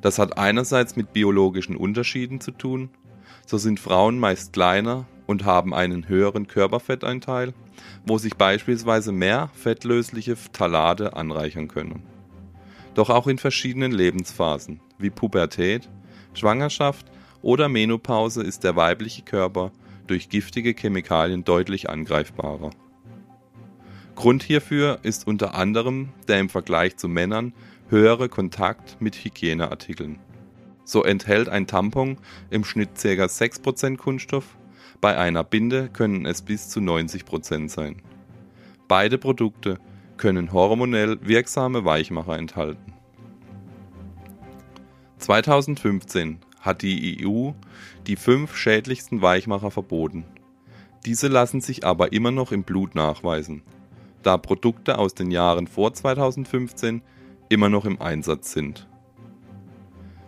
Das 0.00 0.18
hat 0.18 0.38
einerseits 0.38 0.96
mit 0.96 1.12
biologischen 1.12 1.76
Unterschieden 1.76 2.40
zu 2.40 2.52
tun, 2.52 2.88
so 3.46 3.58
sind 3.58 3.80
Frauen 3.80 4.18
meist 4.18 4.52
kleiner 4.52 5.06
und 5.30 5.44
haben 5.44 5.72
einen 5.72 6.08
höheren 6.08 6.48
Körperfetteinteil, 6.48 7.54
wo 8.04 8.18
sich 8.18 8.36
beispielsweise 8.36 9.12
mehr 9.12 9.48
fettlösliche 9.54 10.34
Phthalate 10.34 11.14
anreichern 11.14 11.68
können. 11.68 12.02
Doch 12.94 13.10
auch 13.10 13.28
in 13.28 13.38
verschiedenen 13.38 13.92
Lebensphasen 13.92 14.80
wie 14.98 15.10
Pubertät, 15.10 15.88
Schwangerschaft 16.34 17.06
oder 17.42 17.68
Menopause 17.68 18.42
ist 18.42 18.64
der 18.64 18.74
weibliche 18.74 19.22
Körper 19.22 19.70
durch 20.08 20.30
giftige 20.30 20.74
Chemikalien 20.76 21.44
deutlich 21.44 21.88
angreifbarer. 21.88 22.70
Grund 24.16 24.42
hierfür 24.42 24.98
ist 25.04 25.28
unter 25.28 25.54
anderem 25.54 26.08
der 26.26 26.40
im 26.40 26.48
Vergleich 26.48 26.96
zu 26.96 27.06
Männern 27.06 27.52
höhere 27.88 28.28
Kontakt 28.28 29.00
mit 29.00 29.14
Hygieneartikeln. 29.14 30.18
So 30.84 31.04
enthält 31.04 31.48
ein 31.48 31.68
Tampon 31.68 32.18
im 32.50 32.64
Schnitt 32.64 32.96
ca. 32.96 33.06
6% 33.26 33.96
Kunststoff 33.96 34.56
bei 35.00 35.16
einer 35.16 35.44
Binde 35.44 35.88
können 35.88 36.26
es 36.26 36.42
bis 36.42 36.68
zu 36.68 36.80
90% 36.80 37.68
sein. 37.68 38.02
Beide 38.88 39.18
Produkte 39.18 39.78
können 40.16 40.52
hormonell 40.52 41.18
wirksame 41.22 41.84
Weichmacher 41.84 42.36
enthalten. 42.36 42.92
2015 45.18 46.38
hat 46.60 46.82
die 46.82 47.26
EU 47.26 47.52
die 48.06 48.16
fünf 48.16 48.56
schädlichsten 48.56 49.22
Weichmacher 49.22 49.70
verboten. 49.70 50.24
Diese 51.06 51.28
lassen 51.28 51.60
sich 51.60 51.86
aber 51.86 52.12
immer 52.12 52.30
noch 52.30 52.52
im 52.52 52.64
Blut 52.64 52.94
nachweisen, 52.94 53.62
da 54.22 54.36
Produkte 54.36 54.98
aus 54.98 55.14
den 55.14 55.30
Jahren 55.30 55.66
vor 55.66 55.94
2015 55.94 57.02
immer 57.48 57.68
noch 57.68 57.86
im 57.86 58.00
Einsatz 58.00 58.52
sind. 58.52 58.86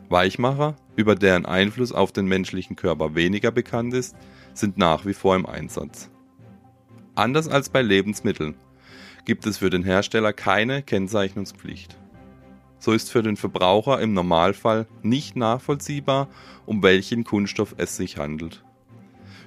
Weichmacher, 0.08 0.76
über 0.96 1.14
deren 1.14 1.46
Einfluss 1.46 1.92
auf 1.92 2.12
den 2.12 2.26
menschlichen 2.26 2.76
Körper 2.76 3.14
weniger 3.14 3.50
bekannt 3.50 3.94
ist, 3.94 4.16
sind 4.54 4.78
nach 4.78 5.06
wie 5.06 5.14
vor 5.14 5.36
im 5.36 5.46
Einsatz. 5.46 6.10
Anders 7.14 7.48
als 7.48 7.68
bei 7.68 7.82
Lebensmitteln 7.82 8.54
gibt 9.24 9.46
es 9.46 9.58
für 9.58 9.70
den 9.70 9.84
Hersteller 9.84 10.32
keine 10.32 10.82
Kennzeichnungspflicht. 10.82 11.98
So 12.78 12.92
ist 12.92 13.10
für 13.10 13.22
den 13.22 13.36
Verbraucher 13.36 14.00
im 14.00 14.12
Normalfall 14.12 14.86
nicht 15.02 15.36
nachvollziehbar, 15.36 16.28
um 16.66 16.82
welchen 16.82 17.22
Kunststoff 17.22 17.74
es 17.78 17.96
sich 17.96 18.16
handelt. 18.16 18.64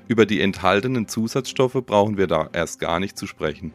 Über 0.07 0.25
die 0.25 0.39
enthaltenen 0.39 1.07
Zusatzstoffe 1.07 1.81
brauchen 1.85 2.17
wir 2.17 2.27
da 2.27 2.50
erst 2.53 2.79
gar 2.79 3.00
nicht 3.00 3.17
zu 3.17 3.27
sprechen. 3.27 3.74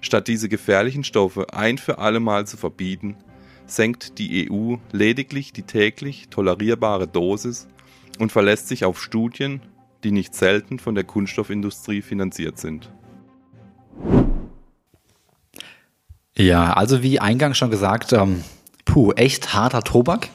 Statt 0.00 0.28
diese 0.28 0.48
gefährlichen 0.48 1.04
Stoffe 1.04 1.54
ein 1.54 1.78
für 1.78 1.98
alle 1.98 2.20
Mal 2.20 2.46
zu 2.46 2.56
verbieten, 2.56 3.16
senkt 3.66 4.18
die 4.18 4.50
EU 4.50 4.76
lediglich 4.92 5.52
die 5.52 5.62
täglich 5.62 6.28
tolerierbare 6.28 7.08
Dosis 7.08 7.68
und 8.18 8.32
verlässt 8.32 8.68
sich 8.68 8.84
auf 8.84 9.02
Studien, 9.02 9.60
die 10.04 10.12
nicht 10.12 10.34
selten 10.34 10.78
von 10.78 10.94
der 10.94 11.04
Kunststoffindustrie 11.04 12.02
finanziert 12.02 12.58
sind. 12.58 12.90
Ja, 16.36 16.74
also 16.74 17.02
wie 17.02 17.18
eingangs 17.18 17.56
schon 17.56 17.70
gesagt, 17.70 18.12
ähm, 18.12 18.44
puh, 18.84 19.12
echt 19.12 19.54
harter 19.54 19.82
Tobak. 19.82 20.28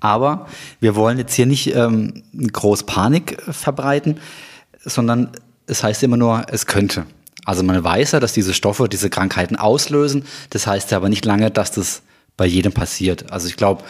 Aber 0.00 0.48
wir 0.80 0.96
wollen 0.96 1.16
jetzt 1.16 1.34
hier 1.34 1.46
nicht 1.46 1.74
ähm, 1.76 2.24
groß 2.34 2.84
Panik 2.84 3.40
verbreiten, 3.48 4.18
sondern 4.84 5.30
es 5.66 5.84
heißt 5.84 6.02
immer 6.02 6.16
nur, 6.16 6.46
es 6.48 6.66
könnte. 6.66 7.06
Also 7.44 7.62
man 7.62 7.82
weiß 7.82 8.12
ja, 8.12 8.20
dass 8.20 8.32
diese 8.32 8.52
Stoffe 8.52 8.88
diese 8.88 9.10
Krankheiten 9.10 9.56
auslösen. 9.56 10.24
Das 10.50 10.66
heißt 10.66 10.90
ja 10.90 10.96
aber 10.96 11.08
nicht 11.08 11.24
lange, 11.24 11.52
dass 11.52 11.70
das 11.70 12.02
bei 12.36 12.46
jedem 12.46 12.72
passiert. 12.72 13.30
Also 13.30 13.46
ich 13.46 13.56
glaube, 13.56 13.84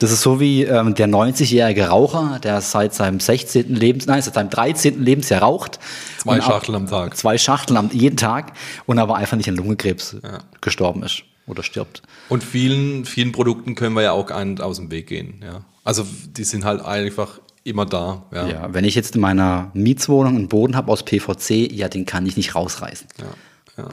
das 0.00 0.10
ist 0.12 0.22
so 0.22 0.40
wie 0.40 0.64
ähm, 0.64 0.94
der 0.94 1.08
90-jährige 1.08 1.88
Raucher, 1.88 2.40
der 2.42 2.62
seit 2.62 2.94
seinem 2.94 3.20
16. 3.20 3.74
Lebens, 3.74 4.06
nein, 4.06 4.22
seit 4.22 4.34
seinem 4.34 4.48
13. 4.48 5.04
Lebensjahr 5.04 5.42
raucht. 5.42 5.78
Zwei 6.18 6.40
Schachteln 6.40 6.74
am 6.74 6.86
Tag. 6.86 7.16
Zwei 7.18 7.36
Schachteln 7.36 7.76
am, 7.76 7.90
jeden 7.92 8.16
Tag 8.16 8.54
und 8.86 8.98
aber 8.98 9.16
einfach 9.16 9.36
nicht 9.36 9.48
an 9.48 9.56
Lungenkrebs 9.56 10.16
ja. 10.22 10.38
gestorben 10.62 11.02
ist 11.02 11.24
oder 11.46 11.62
stirbt. 11.62 12.00
Und 12.30 12.42
vielen, 12.42 13.04
vielen 13.04 13.32
Produkten 13.32 13.74
können 13.74 13.94
wir 13.94 14.02
ja 14.02 14.12
auch 14.12 14.30
aus 14.30 14.78
dem 14.78 14.90
Weg 14.90 15.06
gehen. 15.06 15.42
Ja. 15.44 15.64
Also 15.84 16.06
die 16.34 16.44
sind 16.44 16.64
halt 16.64 16.82
einfach 16.82 17.38
immer 17.62 17.84
da. 17.84 18.24
Ja. 18.32 18.48
ja, 18.48 18.74
wenn 18.74 18.86
ich 18.86 18.94
jetzt 18.94 19.16
in 19.16 19.20
meiner 19.20 19.70
Mietswohnung 19.74 20.34
einen 20.36 20.48
Boden 20.48 20.76
habe 20.76 20.90
aus 20.90 21.02
PVC, 21.02 21.70
ja, 21.70 21.88
den 21.88 22.06
kann 22.06 22.24
ich 22.24 22.38
nicht 22.38 22.54
rausreißen. 22.54 23.06
Ja, 23.18 23.82
ja. 23.84 23.88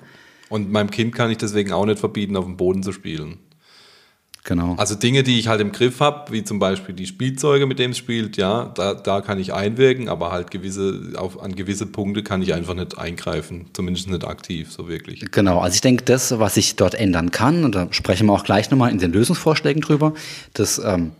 Und 0.48 0.72
meinem 0.72 0.90
Kind 0.90 1.14
kann 1.14 1.30
ich 1.30 1.38
deswegen 1.38 1.74
auch 1.74 1.86
nicht 1.86 2.00
verbieten, 2.00 2.38
auf 2.38 2.46
dem 2.46 2.56
Boden 2.56 2.82
zu 2.82 2.94
spielen. 2.94 3.40
Genau. 4.48 4.76
Also 4.78 4.96
Dinge, 4.96 5.24
die 5.24 5.40
ich 5.40 5.50
halt 5.50 5.60
im 5.60 5.74
Griff 5.74 6.00
habe, 6.00 6.32
wie 6.32 6.42
zum 6.42 6.58
Beispiel 6.58 6.96
die 6.96 7.06
Spielzeuge, 7.06 7.66
mit 7.66 7.80
denen 7.80 7.92
es 7.92 7.98
spielt, 7.98 8.38
ja, 8.38 8.72
da, 8.76 8.94
da 8.94 9.20
kann 9.20 9.40
ich 9.40 9.54
einwirken, 9.54 10.08
aber 10.08 10.32
halt 10.32 10.52
gewisse, 10.52 11.12
auf, 11.18 11.44
an 11.44 11.54
gewisse 11.54 11.86
Punkte 11.86 12.24
kann 12.24 12.42
ich 12.42 12.54
einfach 12.54 12.74
nicht 12.74 12.98
eingreifen, 12.98 13.66
zumindest 13.74 14.08
nicht 14.10 14.24
aktiv, 14.24 14.72
so 14.72 14.88
wirklich. 14.88 15.30
Genau, 15.32 15.60
also 15.60 15.76
ich 15.76 15.82
denke, 15.82 16.06
das, 16.06 16.40
was 16.40 16.56
ich 16.56 16.78
dort 16.78 16.96
ändern 16.96 17.32
kann, 17.32 17.66
und 17.66 17.76
da 17.76 17.90
sprechen 17.92 18.28
wir 18.28 18.34
auch 18.34 18.46
gleich 18.46 18.72
nochmal 18.72 18.92
in 18.92 19.00
den 19.00 19.12
Lösungsvorschlägen 19.12 19.82
drüber, 19.82 20.14
das 20.54 20.80
ähm, 20.80 21.12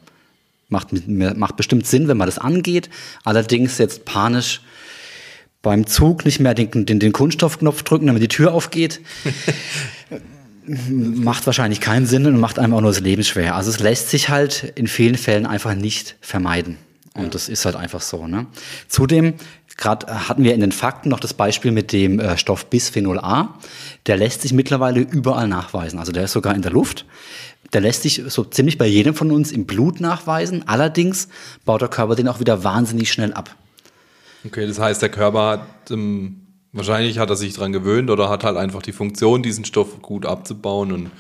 macht, 0.70 0.94
macht 1.06 1.58
bestimmt 1.58 1.86
Sinn, 1.86 2.08
wenn 2.08 2.16
man 2.16 2.28
das 2.28 2.38
angeht. 2.38 2.90
Allerdings 3.26 3.78
jetzt 3.78 4.06
panisch 4.06 4.62
beim 5.62 5.86
Zug 5.86 6.24
nicht 6.24 6.40
mehr 6.40 6.54
den, 6.54 6.86
den, 6.86 7.02
den 7.02 7.12
Kunststoffknopf 7.12 7.84
drücken, 7.84 8.08
damit 8.08 8.24
die 8.24 8.30
Tür 8.30 8.54
aufgeht. 8.54 9.02
macht 10.68 11.46
wahrscheinlich 11.46 11.82
keinen 11.82 12.06
Sinn 12.06 12.26
und 12.26 12.40
macht 12.40 12.60
einem 12.60 12.74
auch 12.74 12.82
nur 12.82 12.92
das 12.92 13.00
Leben 13.00 13.24
schwer. 13.24 13.56
Also 13.56 13.70
es 13.70 13.80
lässt 13.80 14.10
sich 14.10 14.30
halt 14.30 14.74
in 14.76 14.88
vielen 14.88 15.16
Fällen 15.16 15.46
einfach 15.46 15.76
nicht 15.76 16.16
vermeiden. 16.22 16.78
Und 17.14 17.24
ja. 17.24 17.30
das 17.30 17.50
ist 17.50 17.66
halt 17.66 17.76
einfach 17.76 18.02
so. 18.02 18.28
Ne? 18.28 18.46
Zudem, 18.88 19.34
gerade 19.78 20.28
hatten 20.28 20.44
wir 20.44 20.54
in 20.54 20.62
den 20.62 20.72
Fakten 20.72 21.10
noch 21.10 21.20
das 21.20 21.34
Beispiel 21.34 21.72
mit 21.72 21.92
dem 21.92 22.20
äh, 22.20 22.38
Stoff 22.38 22.68
Bisphenol 22.68 23.20
A. 23.20 23.58
Der 24.06 24.18
lässt 24.18 24.42
sich 24.42 24.54
mittlerweile 24.54 25.00
überall 25.00 25.48
nachweisen. 25.48 26.00
Also 26.00 26.12
der 26.12 26.26
ist 26.26 26.34
sogar 26.34 26.54
in 26.54 26.62
der 26.62 26.72
Luft. 26.72 27.06
Der 27.74 27.82
lässt 27.82 28.04
sich 28.04 28.24
so 28.28 28.44
ziemlich 28.44 28.78
bei 28.78 28.86
jedem 28.86 29.16
von 29.16 29.32
uns 29.32 29.52
im 29.52 29.66
Blut 29.66 30.00
nachweisen. 30.00 30.68
Allerdings 30.68 31.28
baut 31.66 31.82
der 31.82 31.90
Körper 31.90 32.16
den 32.16 32.28
auch 32.28 32.40
wieder 32.40 32.64
wahnsinnig 32.64 33.12
schnell 33.12 33.34
ab. 33.34 33.56
Okay, 34.46 34.68
das 34.68 34.80
heißt, 34.80 35.02
der 35.02 35.10
Körper 35.10 35.50
hat 35.50 35.92
ähm, 35.92 36.47
Wahrscheinlich 36.74 37.20
hat 37.20 37.30
er 37.30 37.36
sich 37.36 37.54
daran 37.54 37.72
gewöhnt 37.72 38.10
oder 38.10 38.30
hat 38.30 38.44
halt 38.44 38.58
einfach 38.58 38.82
die 38.82 38.92
Funktion, 38.92 39.42
diesen 39.42 39.66
Stoff 39.66 40.02
gut 40.02 40.26
abzubauen. 40.26 40.92
Und 40.92 41.12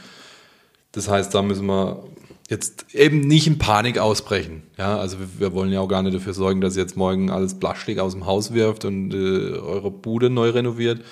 das 0.91 1.09
heißt, 1.09 1.33
da 1.33 1.41
müssen 1.41 1.65
wir 1.65 2.03
jetzt 2.49 2.93
eben 2.93 3.21
nicht 3.21 3.47
in 3.47 3.57
Panik 3.57 3.97
ausbrechen. 3.97 4.63
Ja, 4.77 4.97
also 4.97 5.19
wir, 5.19 5.27
wir 5.39 5.53
wollen 5.53 5.71
ja 5.71 5.81
auch 5.81 5.87
gar 5.87 6.01
nicht 6.03 6.15
dafür 6.15 6.33
sorgen, 6.33 6.61
dass 6.61 6.75
ihr 6.75 6.83
jetzt 6.83 6.97
morgen 6.97 7.29
alles 7.29 7.59
Plastik 7.59 7.99
aus 7.99 8.13
dem 8.13 8.25
Haus 8.25 8.53
wirft 8.53 8.85
und 8.85 9.13
äh, 9.13 9.57
eure 9.57 9.91
Bude 9.91 10.29
neu 10.29 10.49
renoviert, 10.49 11.03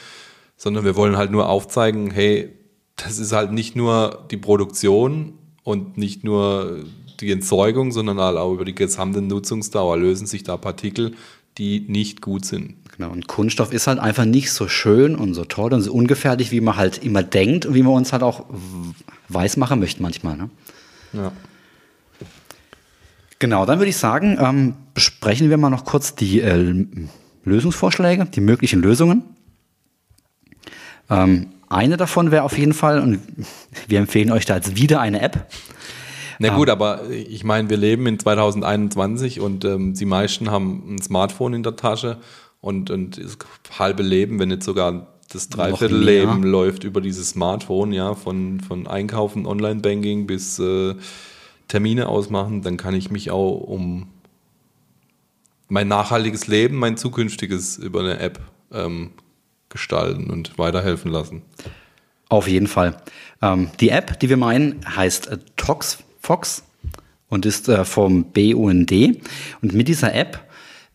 sondern 0.57 0.85
wir 0.85 0.95
wollen 0.95 1.17
halt 1.17 1.31
nur 1.31 1.49
aufzeigen, 1.49 2.11
hey, 2.11 2.53
das 2.95 3.19
ist 3.19 3.33
halt 3.33 3.51
nicht 3.51 3.75
nur 3.75 4.25
die 4.31 4.37
Produktion 4.37 5.33
und 5.63 5.97
nicht 5.97 6.23
nur 6.23 6.85
die 7.19 7.31
Entsorgung, 7.31 7.91
sondern 7.91 8.19
halt 8.19 8.37
auch 8.37 8.53
über 8.53 8.65
die 8.65 8.75
gesamte 8.75 9.21
Nutzungsdauer 9.21 9.97
lösen 9.97 10.27
sich 10.27 10.43
da 10.43 10.57
Partikel, 10.57 11.13
die 11.57 11.85
nicht 11.87 12.21
gut 12.21 12.45
sind. 12.45 12.75
Genau, 12.97 13.11
und 13.11 13.27
Kunststoff 13.27 13.73
ist 13.73 13.87
halt 13.87 13.99
einfach 13.99 14.25
nicht 14.25 14.51
so 14.51 14.67
schön 14.67 15.15
und 15.15 15.33
so 15.33 15.43
toll 15.43 15.73
und 15.73 15.81
so 15.81 15.91
ungefährlich, 15.93 16.51
wie 16.51 16.61
man 16.61 16.77
halt 16.77 17.03
immer 17.03 17.23
denkt 17.23 17.65
und 17.65 17.73
wie 17.73 17.83
man 17.83 17.93
uns 17.93 18.13
halt 18.13 18.23
auch 18.23 18.45
weiß 19.27 19.57
machen 19.57 19.79
möchte 19.79 20.01
manchmal. 20.01 20.37
Ne? 20.37 20.49
Ja. 21.13 21.31
Genau, 23.39 23.65
dann 23.65 23.79
würde 23.79 23.89
ich 23.89 23.97
sagen, 23.97 24.37
ähm, 24.39 24.75
besprechen 24.93 25.49
wir 25.49 25.57
mal 25.57 25.69
noch 25.69 25.83
kurz 25.83 26.15
die 26.15 26.39
äh, 26.39 26.85
Lösungsvorschläge, 27.43 28.25
die 28.25 28.41
möglichen 28.41 28.81
Lösungen. 28.81 29.23
Ähm, 31.09 31.47
eine 31.67 31.97
davon 31.97 32.31
wäre 32.31 32.43
auf 32.43 32.57
jeden 32.57 32.73
Fall, 32.73 33.01
und 33.01 33.19
wir 33.87 33.99
empfehlen 33.99 34.31
euch 34.31 34.45
da 34.45 34.55
jetzt 34.55 34.77
wieder 34.77 35.01
eine 35.01 35.21
App. 35.21 35.47
Na 36.39 36.55
gut, 36.55 36.69
aber 36.69 37.09
ich 37.09 37.43
meine, 37.43 37.69
wir 37.69 37.77
leben 37.77 38.07
in 38.07 38.19
2021 38.19 39.39
und 39.39 39.63
ähm, 39.63 39.93
die 39.93 40.05
meisten 40.05 40.51
haben 40.51 40.95
ein 40.95 41.01
Smartphone 41.01 41.53
in 41.53 41.63
der 41.63 41.75
Tasche 41.75 42.17
und, 42.65 42.89
und 42.89 43.23
das 43.23 43.37
halbe 43.77 44.01
Leben, 44.01 44.39
wenn 44.39 44.49
nicht 44.49 44.63
sogar 44.63 45.05
das 45.31 45.49
Dreiviertelleben 45.49 46.41
läuft 46.41 46.83
über 46.83 46.99
dieses 46.99 47.29
Smartphone, 47.29 47.93
ja, 47.93 48.15
von, 48.15 48.59
von 48.59 48.87
Einkaufen, 48.87 49.45
Online-Banking 49.45 50.25
bis 50.25 50.57
äh, 50.57 50.95
Termine 51.67 52.09
ausmachen, 52.09 52.63
dann 52.63 52.77
kann 52.77 52.95
ich 52.95 53.11
mich 53.11 53.29
auch 53.29 53.59
um 53.59 54.07
mein 55.67 55.87
nachhaltiges 55.87 56.47
Leben, 56.47 56.77
mein 56.77 56.97
zukünftiges 56.97 57.77
über 57.77 57.99
eine 57.99 58.17
App 58.19 58.39
ähm, 58.71 59.11
gestalten 59.69 60.31
und 60.31 60.57
weiterhelfen 60.57 61.11
lassen. 61.11 61.43
Auf 62.29 62.47
jeden 62.47 62.67
Fall. 62.67 62.97
Ähm, 63.43 63.69
die 63.79 63.89
App, 63.89 64.19
die 64.19 64.29
wir 64.29 64.37
meinen, 64.37 64.79
heißt 64.95 65.27
äh, 65.27 65.37
ToxFox 65.55 66.63
und 67.29 67.45
ist 67.45 67.69
äh, 67.69 67.85
vom 67.85 68.31
BUND. 68.31 68.91
Und 69.61 69.73
mit 69.73 69.87
dieser 69.87 70.15
App 70.15 70.44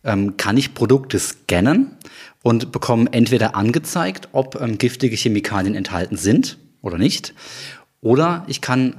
ähm, 0.03 0.37
kann 0.37 0.57
ich 0.57 0.73
Produkte 0.73 1.19
scannen 1.19 1.97
und 2.43 2.71
bekomme 2.71 3.11
entweder 3.11 3.55
angezeigt, 3.55 4.29
ob 4.31 4.59
ähm, 4.59 4.77
giftige 4.77 5.15
Chemikalien 5.15 5.75
enthalten 5.75 6.17
sind 6.17 6.57
oder 6.81 6.97
nicht. 6.97 7.33
Oder 8.01 8.43
ich 8.47 8.61
kann, 8.61 8.95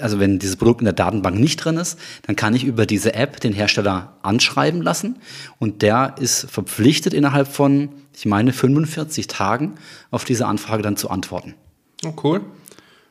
also 0.00 0.18
wenn 0.18 0.38
dieses 0.38 0.56
Produkt 0.56 0.80
in 0.80 0.86
der 0.86 0.94
Datenbank 0.94 1.38
nicht 1.38 1.58
drin 1.58 1.76
ist, 1.76 1.98
dann 2.22 2.36
kann 2.36 2.54
ich 2.54 2.64
über 2.64 2.86
diese 2.86 3.14
App 3.14 3.40
den 3.40 3.52
Hersteller 3.52 4.16
anschreiben 4.22 4.82
lassen 4.82 5.16
und 5.58 5.82
der 5.82 6.14
ist 6.18 6.50
verpflichtet 6.50 7.12
innerhalb 7.12 7.48
von, 7.48 7.90
ich 8.14 8.26
meine, 8.26 8.52
45 8.52 9.26
Tagen 9.26 9.74
auf 10.10 10.24
diese 10.24 10.46
Anfrage 10.46 10.82
dann 10.82 10.96
zu 10.96 11.10
antworten. 11.10 11.54
Oh, 12.04 12.14
cool. 12.22 12.40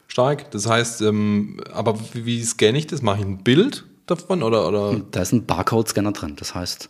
Stark. 0.07 0.51
Das 0.51 0.67
heißt, 0.67 1.01
ähm, 1.01 1.59
aber 1.71 1.99
wie, 2.13 2.25
wie 2.25 2.43
scanne 2.43 2.77
ich 2.77 2.87
das? 2.87 3.01
Mache 3.01 3.19
ich 3.19 3.25
ein 3.25 3.43
Bild 3.43 3.85
davon 4.05 4.43
oder? 4.43 4.67
oder? 4.67 5.01
Da 5.11 5.21
ist 5.21 5.31
ein 5.31 5.45
Barcode-Scanner 5.45 6.11
drin. 6.11 6.35
Das 6.35 6.53
heißt, 6.53 6.89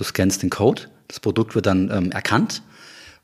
Du 0.00 0.04
scannst 0.04 0.42
den 0.42 0.48
Code, 0.48 0.84
das 1.08 1.20
Produkt 1.20 1.54
wird 1.54 1.66
dann 1.66 1.90
ähm, 1.92 2.10
erkannt 2.10 2.62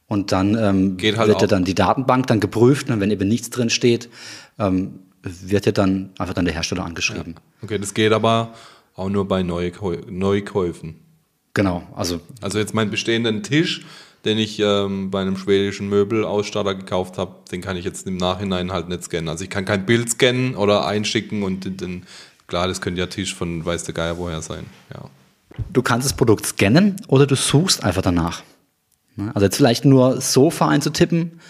und 0.09 0.31
dann 0.31 0.55
ähm, 0.59 0.99
halt 1.17 1.27
wird 1.27 1.41
ja 1.41 1.47
dann 1.47 1.65
die 1.65 1.75
Datenbank 1.75 2.27
dann 2.27 2.39
geprüft 2.39 2.91
und 2.91 3.01
wenn 3.01 3.11
eben 3.11 3.27
nichts 3.27 3.49
drin 3.49 3.71
steht, 3.71 4.11
ähm, 4.59 4.99
wird 5.23 5.65
ja 5.65 5.73
dann 5.73 6.11
einfach 6.19 6.35
dann 6.35 6.45
der 6.45 6.53
Hersteller 6.53 6.85
angeschrieben. 6.85 7.35
Ja. 7.35 7.43
Okay, 7.63 7.79
das 7.79 7.95
geht 7.95 8.13
aber 8.13 8.53
auch 8.95 9.09
nur 9.09 9.27
bei 9.27 9.43
Neukäufen. 9.43 10.97
Genau, 11.55 11.83
also 11.97 12.21
also 12.43 12.59
jetzt 12.59 12.75
mein 12.75 12.91
bestehenden 12.91 13.43
Tisch, 13.43 13.87
den 14.27 14.37
ich 14.37 14.61
ähm, 14.61 15.11
bei 15.11 15.23
einem 15.23 15.39
schwedischen 15.39 15.89
Möbelausstatter 15.89 16.75
gekauft 16.75 17.17
habe, 17.17 17.37
den 17.51 17.63
kann 17.63 17.79
ich 17.79 17.87
jetzt 17.87 18.07
im 18.07 18.19
Nachhinein 18.19 18.71
halt 18.71 18.91
nicht 18.91 19.05
scannen. 19.05 19.31
Also 19.31 19.45
ich 19.45 19.49
kann 19.49 19.65
kein 19.65 19.87
Bild 19.87 20.11
scannen 20.11 20.57
oder 20.57 20.87
einschicken 20.87 21.43
und 21.43 21.65
den, 21.65 21.79
den 21.79 22.03
klar, 22.49 22.69
das 22.69 22.83
könnte 22.83 23.01
ja 23.01 23.07
Tisch 23.07 23.35
von 23.35 23.65
weiß 23.65 23.85
der 23.85 23.95
Geier 23.95 24.19
woher 24.19 24.43
sein. 24.43 24.67
Ja. 24.93 25.09
Du 25.73 25.83
kannst 25.83 26.07
das 26.07 26.17
Produkt 26.17 26.47
scannen 26.47 26.97
oder 27.09 27.27
du 27.27 27.35
suchst 27.35 27.85
einfach 27.85 28.03
danach. 28.03 28.43
Ne? 29.17 29.31
Also 29.35 29.47
jetzt 29.47 29.57
vielleicht 29.57 29.85
nur 29.85 30.21
Sofa 30.21 30.69
einzutippen, 30.69 31.41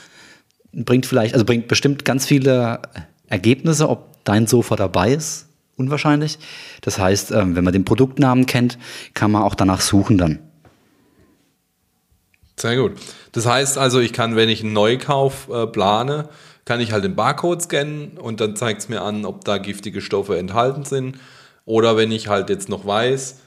bringt 0.72 1.06
vielleicht, 1.06 1.34
also 1.34 1.44
bringt 1.44 1.68
bestimmt 1.68 2.04
ganz 2.04 2.26
viele 2.26 2.82
Ergebnisse, 3.28 3.88
ob 3.88 4.24
dein 4.24 4.46
Sofa 4.46 4.76
dabei 4.76 5.12
ist, 5.12 5.48
unwahrscheinlich. 5.76 6.38
Das 6.82 6.98
heißt, 6.98 7.32
ähm, 7.32 7.56
wenn 7.56 7.64
man 7.64 7.72
den 7.72 7.84
Produktnamen 7.84 8.46
kennt, 8.46 8.78
kann 9.14 9.30
man 9.30 9.42
auch 9.42 9.54
danach 9.54 9.80
suchen 9.80 10.18
dann. 10.18 10.38
Sehr 12.58 12.76
gut. 12.76 12.92
Das 13.32 13.46
heißt 13.46 13.76
also, 13.76 14.00
ich 14.00 14.12
kann, 14.12 14.34
wenn 14.34 14.48
ich 14.48 14.62
einen 14.62 14.72
Neukauf 14.72 15.48
äh, 15.50 15.66
plane, 15.66 16.28
kann 16.64 16.80
ich 16.80 16.92
halt 16.92 17.04
den 17.04 17.14
Barcode 17.14 17.62
scannen 17.62 18.18
und 18.18 18.40
dann 18.40 18.56
zeigt 18.56 18.82
es 18.82 18.88
mir 18.88 19.02
an, 19.02 19.24
ob 19.24 19.44
da 19.44 19.58
giftige 19.58 20.00
Stoffe 20.00 20.38
enthalten 20.38 20.84
sind. 20.84 21.18
Oder 21.64 21.96
wenn 21.96 22.12
ich 22.12 22.28
halt 22.28 22.48
jetzt 22.48 22.68
noch 22.68 22.86
weiß, 22.86 23.40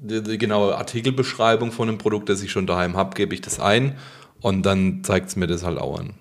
die, 0.00 0.22
die 0.22 0.38
genaue 0.38 0.76
Artikelbeschreibung 0.76 1.72
von 1.72 1.88
einem 1.88 1.98
Produkt, 1.98 2.28
das 2.28 2.42
ich 2.42 2.50
schon 2.50 2.66
daheim 2.66 2.96
habe, 2.96 3.14
gebe 3.14 3.34
ich 3.34 3.40
das 3.40 3.60
ein 3.60 3.96
und 4.40 4.64
dann 4.64 5.04
zeigt 5.04 5.28
es 5.28 5.36
mir 5.36 5.46
das 5.46 5.64
halt 5.64 5.78
auch 5.78 5.98
an. 5.98 6.14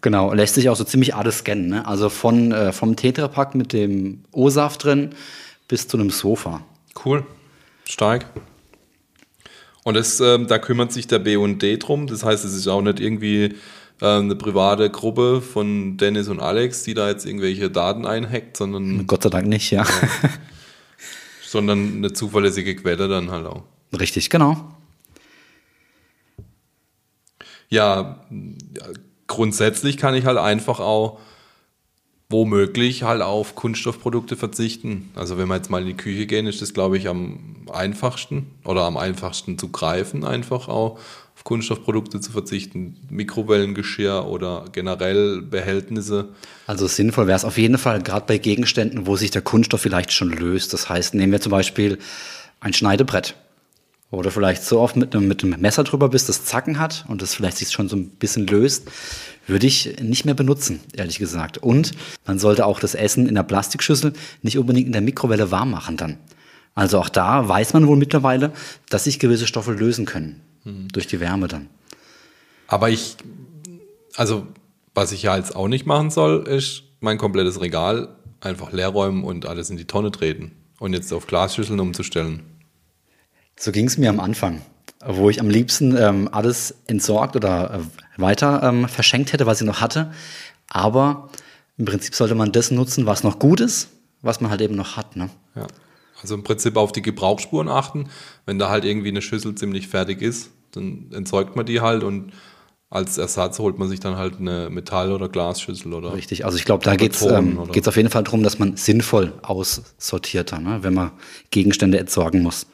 Genau, 0.00 0.32
lässt 0.32 0.54
sich 0.54 0.68
auch 0.68 0.76
so 0.76 0.84
ziemlich 0.84 1.14
alles 1.14 1.38
scannen. 1.38 1.68
Ne? 1.68 1.86
Also 1.86 2.08
von, 2.08 2.52
äh, 2.52 2.72
vom 2.72 2.96
Tetrapack 2.96 3.54
mit 3.54 3.72
dem 3.72 4.24
O-Saft 4.32 4.84
drin 4.84 5.10
bis 5.66 5.88
zu 5.88 5.96
einem 5.96 6.10
Sofa. 6.10 6.62
Cool, 7.04 7.24
stark. 7.84 8.26
Und 9.84 9.94
das, 9.94 10.20
ähm, 10.20 10.46
da 10.46 10.58
kümmert 10.58 10.92
sich 10.92 11.06
der 11.06 11.18
BUND 11.18 11.64
drum. 11.80 12.06
Das 12.06 12.24
heißt, 12.24 12.44
es 12.44 12.54
ist 12.54 12.68
auch 12.68 12.82
nicht 12.82 13.00
irgendwie 13.00 13.54
äh, 14.00 14.06
eine 14.06 14.36
private 14.36 14.90
Gruppe 14.90 15.40
von 15.40 15.96
Dennis 15.96 16.28
und 16.28 16.40
Alex, 16.40 16.84
die 16.84 16.94
da 16.94 17.08
jetzt 17.08 17.26
irgendwelche 17.26 17.70
Daten 17.70 18.06
einhackt, 18.06 18.56
sondern. 18.56 19.06
Gott 19.06 19.22
sei 19.22 19.30
Dank 19.30 19.46
nicht, 19.46 19.70
ja. 19.70 19.84
sondern 21.50 21.96
eine 21.96 22.12
zuverlässige 22.12 22.76
Quelle 22.76 23.08
dann 23.08 23.30
halt 23.30 23.46
auch. 23.46 23.64
Richtig, 23.98 24.30
genau. 24.30 24.74
Ja, 27.68 28.24
grundsätzlich 29.26 29.96
kann 29.96 30.14
ich 30.14 30.24
halt 30.24 30.38
einfach 30.38 30.80
auch 30.80 31.20
womöglich 32.30 33.04
halt 33.04 33.22
auf 33.22 33.54
Kunststoffprodukte 33.54 34.36
verzichten. 34.36 35.10
Also 35.14 35.38
wenn 35.38 35.48
wir 35.48 35.56
jetzt 35.56 35.70
mal 35.70 35.80
in 35.80 35.86
die 35.86 35.96
Küche 35.96 36.26
gehen, 36.26 36.46
ist 36.46 36.60
das, 36.60 36.74
glaube 36.74 36.98
ich, 36.98 37.08
am 37.08 37.66
einfachsten 37.72 38.50
oder 38.64 38.82
am 38.82 38.98
einfachsten 38.98 39.58
zu 39.58 39.70
greifen, 39.70 40.24
einfach 40.24 40.68
auch 40.68 40.98
auf 41.34 41.44
Kunststoffprodukte 41.44 42.20
zu 42.20 42.30
verzichten. 42.30 42.96
Mikrowellengeschirr 43.08 44.26
oder 44.26 44.66
generell 44.72 45.40
Behältnisse. 45.40 46.28
Also 46.66 46.86
sinnvoll 46.86 47.28
wäre 47.28 47.36
es 47.36 47.46
auf 47.46 47.56
jeden 47.56 47.78
Fall, 47.78 48.02
gerade 48.02 48.26
bei 48.26 48.36
Gegenständen, 48.36 49.06
wo 49.06 49.16
sich 49.16 49.30
der 49.30 49.42
Kunststoff 49.42 49.80
vielleicht 49.80 50.12
schon 50.12 50.30
löst. 50.30 50.74
Das 50.74 50.90
heißt, 50.90 51.14
nehmen 51.14 51.32
wir 51.32 51.40
zum 51.40 51.52
Beispiel 51.52 51.98
ein 52.60 52.74
Schneidebrett. 52.74 53.36
Oder 54.10 54.30
vielleicht 54.30 54.64
so 54.64 54.80
oft 54.80 54.96
mit 54.96 55.14
einem, 55.14 55.28
mit 55.28 55.44
einem 55.44 55.60
Messer 55.60 55.84
drüber, 55.84 56.08
bis 56.08 56.26
das 56.26 56.44
Zacken 56.44 56.78
hat 56.78 57.04
und 57.08 57.20
das 57.20 57.34
vielleicht 57.34 57.58
sich 57.58 57.70
schon 57.70 57.88
so 57.88 57.96
ein 57.96 58.08
bisschen 58.08 58.46
löst 58.46 58.88
würde 59.48 59.66
ich 59.66 60.00
nicht 60.00 60.24
mehr 60.24 60.34
benutzen, 60.34 60.80
ehrlich 60.94 61.18
gesagt. 61.18 61.58
Und 61.58 61.92
man 62.26 62.38
sollte 62.38 62.66
auch 62.66 62.78
das 62.78 62.94
Essen 62.94 63.26
in 63.26 63.34
der 63.34 63.42
Plastikschüssel 63.42 64.12
nicht 64.42 64.58
unbedingt 64.58 64.86
in 64.86 64.92
der 64.92 65.00
Mikrowelle 65.00 65.50
warm 65.50 65.70
machen 65.70 65.96
dann. 65.96 66.18
Also 66.74 66.98
auch 67.00 67.08
da 67.08 67.48
weiß 67.48 67.72
man 67.72 67.88
wohl 67.88 67.96
mittlerweile, 67.96 68.52
dass 68.88 69.04
sich 69.04 69.18
gewisse 69.18 69.46
Stoffe 69.46 69.72
lösen 69.72 70.04
können 70.04 70.42
hm. 70.62 70.88
durch 70.92 71.06
die 71.06 71.18
Wärme 71.18 71.48
dann. 71.48 71.68
Aber 72.68 72.90
ich, 72.90 73.16
also 74.14 74.46
was 74.94 75.12
ich 75.12 75.22
ja 75.22 75.36
jetzt 75.36 75.56
auch 75.56 75.68
nicht 75.68 75.86
machen 75.86 76.10
soll, 76.10 76.46
ist 76.46 76.82
mein 77.00 77.18
komplettes 77.18 77.60
Regal 77.60 78.08
einfach 78.40 78.72
leer 78.72 78.88
räumen 78.88 79.24
und 79.24 79.46
alles 79.46 79.70
in 79.70 79.76
die 79.76 79.86
Tonne 79.86 80.12
treten 80.12 80.52
und 80.78 80.92
jetzt 80.92 81.12
auf 81.12 81.26
Glasschüsseln 81.26 81.80
umzustellen. 81.80 82.42
So 83.58 83.72
ging 83.72 83.86
es 83.86 83.98
mir 83.98 84.10
am 84.10 84.20
Anfang 84.20 84.62
wo 85.04 85.30
ich 85.30 85.40
am 85.40 85.48
liebsten 85.48 85.96
ähm, 85.96 86.28
alles 86.32 86.74
entsorgt 86.86 87.36
oder 87.36 87.74
äh, 87.74 88.20
weiter 88.20 88.62
ähm, 88.62 88.88
verschenkt 88.88 89.32
hätte, 89.32 89.46
was 89.46 89.60
ich 89.60 89.66
noch 89.66 89.80
hatte. 89.80 90.12
Aber 90.68 91.28
im 91.76 91.84
Prinzip 91.84 92.14
sollte 92.14 92.34
man 92.34 92.52
das 92.52 92.70
nutzen, 92.70 93.06
was 93.06 93.22
noch 93.22 93.38
gut 93.38 93.60
ist, 93.60 93.88
was 94.22 94.40
man 94.40 94.50
halt 94.50 94.60
eben 94.60 94.74
noch 94.74 94.96
hat. 94.96 95.16
Ne? 95.16 95.30
Ja. 95.54 95.66
Also 96.20 96.34
im 96.34 96.42
Prinzip 96.42 96.76
auf 96.76 96.90
die 96.90 97.02
Gebrauchsspuren 97.02 97.68
achten. 97.68 98.08
Wenn 98.44 98.58
da 98.58 98.70
halt 98.70 98.84
irgendwie 98.84 99.08
eine 99.08 99.22
Schüssel 99.22 99.54
ziemlich 99.54 99.86
fertig 99.86 100.20
ist, 100.20 100.50
dann 100.72 101.10
entsorgt 101.12 101.54
man 101.54 101.64
die 101.64 101.80
halt 101.80 102.02
und 102.02 102.32
als 102.90 103.18
Ersatz 103.18 103.58
holt 103.58 103.78
man 103.78 103.88
sich 103.88 104.00
dann 104.00 104.16
halt 104.16 104.40
eine 104.40 104.70
Metall- 104.70 105.12
oder 105.12 105.28
Glasschüssel 105.28 105.92
oder. 105.92 106.14
Richtig, 106.14 106.44
also 106.46 106.56
ich 106.56 106.64
glaube, 106.64 106.84
da 106.84 106.96
geht 106.96 107.14
es 107.14 107.22
ähm, 107.22 107.58
auf 107.58 107.96
jeden 107.96 108.10
Fall 108.10 108.24
darum, 108.24 108.42
dass 108.42 108.58
man 108.58 108.76
sinnvoll 108.76 109.34
aussortiert, 109.42 110.58
ne? 110.58 110.78
wenn 110.80 110.94
man 110.94 111.12
Gegenstände 111.50 111.98
entsorgen 111.98 112.42
muss. 112.42 112.66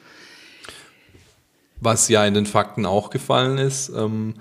Was 1.79 2.07
ja 2.09 2.25
in 2.25 2.33
den 2.33 2.45
Fakten 2.45 2.85
auch 2.85 3.09
gefallen 3.09 3.57
ist, 3.57 3.89
ähm, 3.89 4.35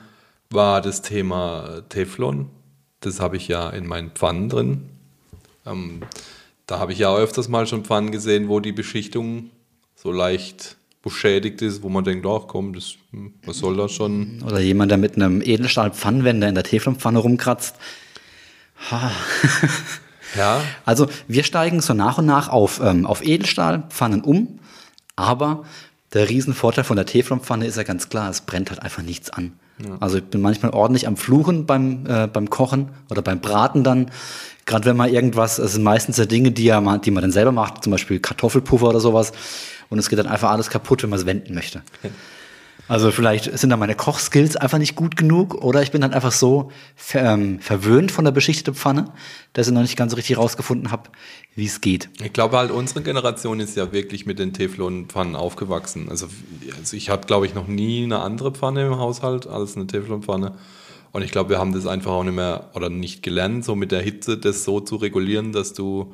war 0.51 0.81
das 0.81 1.03
Thema 1.03 1.83
Teflon. 1.89 2.49
Das 3.01 3.21
habe 3.21 3.37
ich 3.37 3.49
ja 3.49 3.71
in 3.71 3.87
meinen 3.87 4.11
Pfannen 4.11 4.49
drin. 4.49 4.89
Ähm, 5.67 6.03
da 6.67 6.79
habe 6.79 6.93
ich 6.93 6.99
ja 6.99 7.15
öfters 7.15 7.49
mal 7.49 7.67
schon 7.67 7.85
Pfannen 7.85 8.11
gesehen, 8.11 8.49
wo 8.49 8.61
die 8.61 8.73
Beschichtung 8.73 9.51
so 9.95 10.13
leicht 10.13 10.77
beschädigt 11.03 11.61
ist, 11.61 11.83
wo 11.83 11.91
man 11.91 12.03
denkt, 12.03 12.27
ach 12.27 12.47
komm, 12.47 12.73
das, 12.73 12.95
hm, 13.11 13.35
was 13.45 13.59
soll 13.59 13.77
das 13.77 13.93
schon? 13.93 14.43
Oder 14.43 14.61
jemand, 14.61 14.91
der 14.91 14.99
mit 14.99 15.17
einem 15.17 15.43
Edelstahl-Pfannenwender 15.43 16.49
in 16.49 16.55
der 16.55 16.65
Teflonpfanne 16.65 17.19
rumkratzt. 17.19 17.77
Ha. 18.91 19.11
ja. 20.37 20.63
Also 20.87 21.09
wir 21.29 21.45
steigen 21.45 21.83
so 21.83 21.93
nach 21.93 22.17
und 22.19 22.27
nach 22.27 22.49
auf, 22.49 22.81
ähm, 22.83 23.05
auf 23.05 23.23
Edelstahlpfannen 23.23 24.23
um, 24.23 24.61
aber 25.15 25.65
der 26.15 26.29
Riesenvorteil 26.29 26.85
von 26.85 26.97
der 26.97 27.07
Teflonpfanne 27.07 27.67
ist 27.67 27.77
ja 27.77 27.83
ganz 27.83 28.09
klar, 28.09 28.31
es 28.31 28.41
brennt 28.41 28.71
halt 28.71 28.81
einfach 28.83 29.03
nichts 29.03 29.31
an. 29.31 29.53
Ja. 29.85 29.97
Also 30.01 30.19
ich 30.19 30.25
bin 30.25 30.41
manchmal 30.41 30.73
ordentlich 30.73 31.09
am 31.09 31.17
Fluchen 31.17 31.67
beim, 31.67 32.07
äh, 32.07 32.29
beim 32.29 32.49
Kochen 32.49 32.91
oder 33.11 33.23
beim 33.23 33.41
Braten 33.41 33.83
dann. 33.83 34.11
Gerade 34.67 34.87
wenn 34.87 34.97
man 34.97 35.13
irgendwas, 35.13 35.59
es 35.59 35.73
sind 35.73 35.83
meistens 35.83 36.17
ja 36.17 36.27
Dinge, 36.27 36.53
die, 36.53 36.65
ja 36.65 36.81
man, 36.81 37.01
die 37.01 37.11
man 37.11 37.23
dann 37.23 37.33
selber 37.33 37.53
macht, 37.53 37.83
zum 37.83 37.91
Beispiel 37.91 38.21
Kartoffelpuffer 38.21 38.89
oder 38.89 39.01
sowas. 39.01 39.33
Und 39.91 39.99
es 39.99 40.09
geht 40.09 40.19
dann 40.19 40.29
einfach 40.29 40.51
alles 40.51 40.71
kaputt, 40.71 41.03
wenn 41.03 41.11
man 41.11 41.19
es 41.19 41.27
wenden 41.27 41.55
möchte. 41.55 41.83
Also 42.87 43.11
vielleicht 43.11 43.59
sind 43.59 43.71
da 43.71 43.79
meine 43.79 43.95
Kochskills 43.95 44.57
einfach 44.57 44.77
nicht 44.79 44.95
gut 44.95 45.17
genug 45.17 45.55
oder 45.55 45.83
ich 45.83 45.91
bin 45.91 46.03
dann 46.03 46.13
einfach 46.13 46.33
so 46.33 46.71
ver, 46.97 47.33
ähm, 47.33 47.59
verwöhnt 47.61 48.13
von 48.13 48.25
der 48.27 48.33
beschichteten 48.33 48.75
Pfanne, 48.75 49.13
dass 49.55 49.69
ich 49.69 49.73
noch 49.73 49.81
nicht 49.81 49.97
ganz 49.97 50.13
so 50.13 50.17
richtig 50.17 50.37
rausgefunden 50.37 50.91
habe, 50.91 51.09
wie 51.55 51.65
es 51.65 51.81
geht. 51.81 52.11
Ich 52.23 52.35
glaube 52.35 52.59
halt, 52.59 52.71
unsere 52.71 53.01
Generation 53.01 53.59
ist 53.61 53.77
ja 53.77 53.93
wirklich 53.93 54.27
mit 54.27 54.39
den 54.39 54.53
Teflonpfannen 54.53 55.35
aufgewachsen. 55.35 56.09
Also, 56.11 56.27
also 56.79 56.97
ich 56.97 57.09
habe, 57.09 57.27
glaube 57.27 57.47
ich, 57.47 57.55
noch 57.55 57.69
nie 57.69 58.05
eine 58.05 58.19
andere 58.19 58.53
Pfanne 58.53 58.87
im 58.87 58.99
Haushalt 58.99 59.47
als 59.47 59.77
eine 59.77 59.87
Teflonpfanne. 59.87 60.53
Und 61.13 61.23
ich 61.23 61.31
glaube, 61.31 61.51
wir 61.51 61.59
haben 61.59 61.73
das 61.73 61.87
einfach 61.87 62.11
auch 62.11 62.25
nicht 62.25 62.35
mehr 62.35 62.71
oder 62.75 62.91
nicht 62.91 63.23
gelernt, 63.23 63.65
so 63.65 63.75
mit 63.77 63.93
der 63.93 64.03
Hitze 64.03 64.37
das 64.37 64.65
so 64.65 64.81
zu 64.81 64.97
regulieren, 64.97 65.53
dass 65.53 65.73
du 65.73 66.13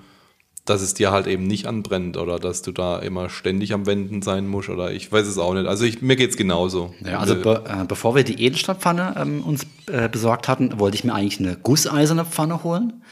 dass 0.70 0.80
es 0.80 0.94
dir 0.94 1.10
halt 1.10 1.26
eben 1.26 1.46
nicht 1.46 1.66
anbrennt 1.66 2.16
oder 2.16 2.38
dass 2.38 2.62
du 2.62 2.72
da 2.72 2.98
immer 2.98 3.28
ständig 3.28 3.74
am 3.74 3.86
Wenden 3.86 4.22
sein 4.22 4.46
musst 4.46 4.68
oder 4.68 4.92
ich 4.92 5.10
weiß 5.10 5.26
es 5.26 5.36
auch 5.36 5.52
nicht. 5.54 5.66
Also 5.66 5.84
ich, 5.84 6.00
mir 6.00 6.16
geht 6.16 6.30
es 6.30 6.36
genauso. 6.36 6.94
Ja, 7.04 7.18
also 7.18 7.34
be 7.34 7.64
äh, 7.66 7.84
bevor 7.84 8.14
wir 8.14 8.24
die 8.24 8.42
Edelstahlpfanne 8.42 9.14
ähm, 9.18 9.42
uns 9.42 9.66
äh, 9.90 10.08
besorgt 10.08 10.48
hatten, 10.48 10.78
wollte 10.78 10.96
ich 10.96 11.04
mir 11.04 11.12
eigentlich 11.12 11.40
eine 11.40 11.56
gusseiserne 11.56 12.24
Pfanne 12.24 12.62
holen, 12.62 13.02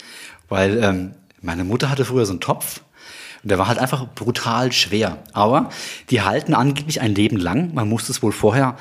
weil 0.47 0.81
ähm, 0.81 1.11
meine 1.41 1.63
Mutter 1.63 1.89
hatte 1.89 2.05
früher 2.05 2.25
so 2.25 2.33
einen 2.33 2.39
Topf 2.39 2.81
und 3.43 3.49
der 3.49 3.57
war 3.57 3.67
halt 3.67 3.79
einfach 3.79 4.05
brutal 4.15 4.71
schwer. 4.71 5.19
Aber 5.33 5.69
die 6.09 6.21
halten 6.21 6.53
angeblich 6.53 7.01
ein 7.01 7.15
Leben 7.15 7.37
lang. 7.37 7.73
Man 7.73 7.87
muss 7.87 8.09
es 8.09 8.21
wohl 8.21 8.31
vorher 8.31 8.77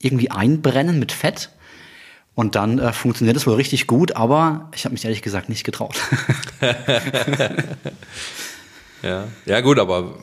irgendwie 0.00 0.30
einbrennen 0.30 0.98
mit 0.98 1.12
Fett. 1.12 1.50
Und 2.34 2.56
dann 2.56 2.78
äh, 2.78 2.92
funktioniert 2.92 3.36
es 3.36 3.46
wohl 3.46 3.54
richtig 3.54 3.86
gut, 3.86 4.16
aber 4.16 4.68
ich 4.74 4.84
habe 4.84 4.92
mich 4.92 5.04
ehrlich 5.04 5.22
gesagt 5.22 5.48
nicht 5.48 5.64
getraut. 5.64 5.96
ja. 9.02 9.24
ja, 9.46 9.60
gut, 9.60 9.78
aber 9.78 10.16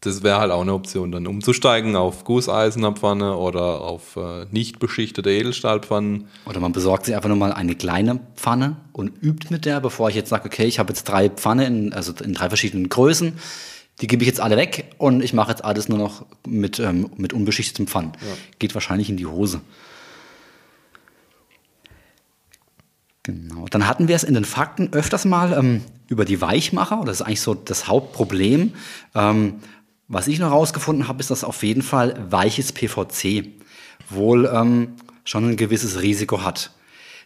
das 0.00 0.22
wäre 0.22 0.38
halt 0.38 0.52
auch 0.52 0.62
eine 0.62 0.72
Option, 0.72 1.10
dann 1.10 1.26
umzusteigen 1.26 1.96
auf 1.96 2.24
Gusseisenerpfanne 2.24 3.36
oder 3.36 3.80
auf 3.80 4.16
äh, 4.16 4.46
nicht 4.50 4.78
beschichtete 4.78 5.30
Edelstahlpfannen. 5.30 6.28
Oder 6.46 6.60
man 6.60 6.72
besorgt 6.72 7.06
sich 7.06 7.16
einfach 7.16 7.28
nur 7.28 7.36
mal 7.36 7.52
eine 7.52 7.74
kleine 7.74 8.20
Pfanne 8.36 8.76
und 8.92 9.12
übt 9.22 9.48
mit 9.50 9.64
der, 9.64 9.80
bevor 9.80 10.08
ich 10.08 10.14
jetzt 10.14 10.30
sage, 10.30 10.46
okay, 10.46 10.66
ich 10.66 10.78
habe 10.78 10.92
jetzt 10.92 11.04
drei 11.04 11.28
Pfannen, 11.28 11.92
also 11.92 12.12
in 12.22 12.32
drei 12.32 12.48
verschiedenen 12.48 12.88
Größen. 12.88 13.38
Die 14.00 14.06
gebe 14.06 14.22
ich 14.22 14.28
jetzt 14.28 14.40
alle 14.40 14.56
weg 14.56 14.94
und 14.98 15.24
ich 15.24 15.32
mache 15.32 15.50
jetzt 15.50 15.64
alles 15.64 15.88
nur 15.88 15.98
noch 15.98 16.24
mit, 16.46 16.78
ähm, 16.78 17.10
mit 17.16 17.32
unbeschichtetem 17.32 17.88
Pfannen. 17.88 18.12
Ja. 18.20 18.36
Geht 18.60 18.74
wahrscheinlich 18.74 19.10
in 19.10 19.16
die 19.16 19.26
Hose. 19.26 19.60
Genau. 23.28 23.66
Dann 23.68 23.86
hatten 23.86 24.08
wir 24.08 24.16
es 24.16 24.24
in 24.24 24.32
den 24.32 24.46
Fakten 24.46 24.94
öfters 24.94 25.26
mal 25.26 25.52
ähm, 25.52 25.82
über 26.08 26.24
die 26.24 26.40
Weichmacher. 26.40 27.02
Das 27.04 27.20
ist 27.20 27.26
eigentlich 27.26 27.42
so 27.42 27.52
das 27.52 27.86
Hauptproblem. 27.86 28.72
Ähm, 29.14 29.56
was 30.08 30.28
ich 30.28 30.38
noch 30.38 30.48
herausgefunden 30.48 31.08
habe, 31.08 31.20
ist, 31.20 31.30
dass 31.30 31.44
auf 31.44 31.62
jeden 31.62 31.82
Fall 31.82 32.16
weiches 32.30 32.72
PVC. 32.72 33.48
wohl 34.08 34.50
ähm, 34.50 34.94
schon 35.24 35.44
ein 35.44 35.56
gewisses 35.58 36.00
Risiko 36.00 36.42
hat. 36.42 36.70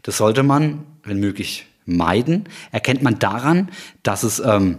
Das 0.02 0.16
sollte 0.16 0.42
man, 0.42 0.84
wenn 1.04 1.20
möglich, 1.20 1.66
meiden. 1.86 2.48
Erkennt 2.72 3.02
man 3.02 3.20
daran, 3.20 3.70
dass 4.02 4.24
es 4.24 4.40
ähm, 4.40 4.78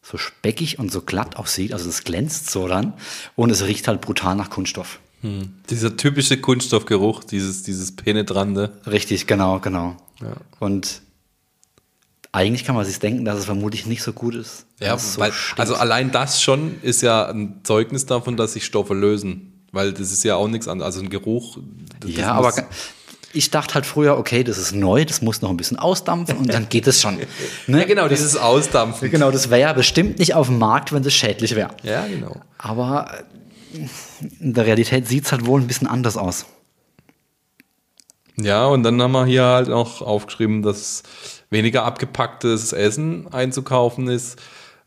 so 0.00 0.16
speckig 0.16 0.78
und 0.78 0.90
so 0.90 1.02
glatt 1.02 1.36
aussieht, 1.36 1.74
also 1.74 1.86
es 1.86 2.02
glänzt 2.02 2.50
so 2.50 2.66
dann 2.66 2.94
und 3.34 3.50
es 3.50 3.66
riecht 3.66 3.88
halt 3.88 4.00
brutal 4.00 4.36
nach 4.36 4.48
Kunststoff. 4.48 5.00
Hm. 5.22 5.54
Dieser 5.70 5.96
typische 5.96 6.38
Kunststoffgeruch, 6.38 7.24
dieses, 7.24 7.62
dieses 7.62 7.94
penetrante. 7.94 8.72
Richtig, 8.86 9.26
genau, 9.26 9.60
genau. 9.60 9.96
Ja. 10.20 10.36
Und 10.60 11.02
eigentlich 12.32 12.64
kann 12.64 12.74
man 12.74 12.84
sich 12.84 12.98
denken, 12.98 13.24
dass 13.24 13.38
es 13.38 13.44
vermutlich 13.46 13.86
nicht 13.86 14.02
so 14.02 14.12
gut 14.12 14.34
ist. 14.34 14.66
Ja, 14.78 14.98
so 14.98 15.20
weil, 15.20 15.32
also 15.56 15.74
allein 15.74 16.10
das 16.10 16.42
schon 16.42 16.82
ist 16.82 17.00
ja 17.00 17.26
ein 17.26 17.60
Zeugnis 17.62 18.04
davon, 18.04 18.36
dass 18.36 18.52
sich 18.52 18.66
Stoffe 18.66 18.94
lösen. 18.94 19.52
Weil 19.72 19.92
das 19.92 20.12
ist 20.12 20.22
ja 20.24 20.36
auch 20.36 20.48
nichts 20.48 20.68
anderes. 20.68 20.94
Also 20.94 21.04
ein 21.04 21.10
Geruch. 21.10 21.58
ja, 22.06 22.32
aber 22.32 22.52
ich 23.32 23.50
dachte 23.50 23.74
halt 23.74 23.86
früher, 23.86 24.16
okay, 24.16 24.44
das 24.44 24.58
ist 24.58 24.72
neu, 24.72 25.04
das 25.04 25.20
muss 25.20 25.42
noch 25.42 25.50
ein 25.50 25.56
bisschen 25.56 25.78
ausdampfen 25.78 26.38
und 26.38 26.52
dann 26.52 26.68
geht 26.70 26.86
es 26.86 27.00
schon. 27.00 27.18
Ne? 27.66 27.80
Ja, 27.80 27.84
genau, 27.84 28.08
dieses 28.08 28.36
Ausdampfen. 28.36 29.10
Genau, 29.10 29.30
das 29.30 29.50
wäre 29.50 29.60
ja 29.60 29.72
bestimmt 29.72 30.18
nicht 30.18 30.34
auf 30.34 30.46
dem 30.46 30.58
Markt, 30.58 30.92
wenn 30.92 31.04
es 31.04 31.14
schädlich 31.14 31.54
wäre. 31.54 31.70
Ja, 31.82 32.06
genau. 32.06 32.40
Aber 32.58 33.10
in 34.40 34.54
der 34.54 34.66
Realität 34.66 35.06
sieht 35.06 35.24
es 35.24 35.32
halt 35.32 35.46
wohl 35.46 35.60
ein 35.60 35.66
bisschen 35.66 35.86
anders 35.86 36.16
aus. 36.16 36.46
Ja, 38.38 38.66
und 38.66 38.82
dann 38.82 39.00
haben 39.00 39.12
wir 39.12 39.24
hier 39.24 39.44
halt 39.44 39.70
auch 39.70 40.02
aufgeschrieben, 40.02 40.62
dass 40.62 41.02
weniger 41.48 41.84
abgepacktes 41.84 42.72
Essen 42.72 43.32
einzukaufen 43.32 44.08
ist. 44.08 44.40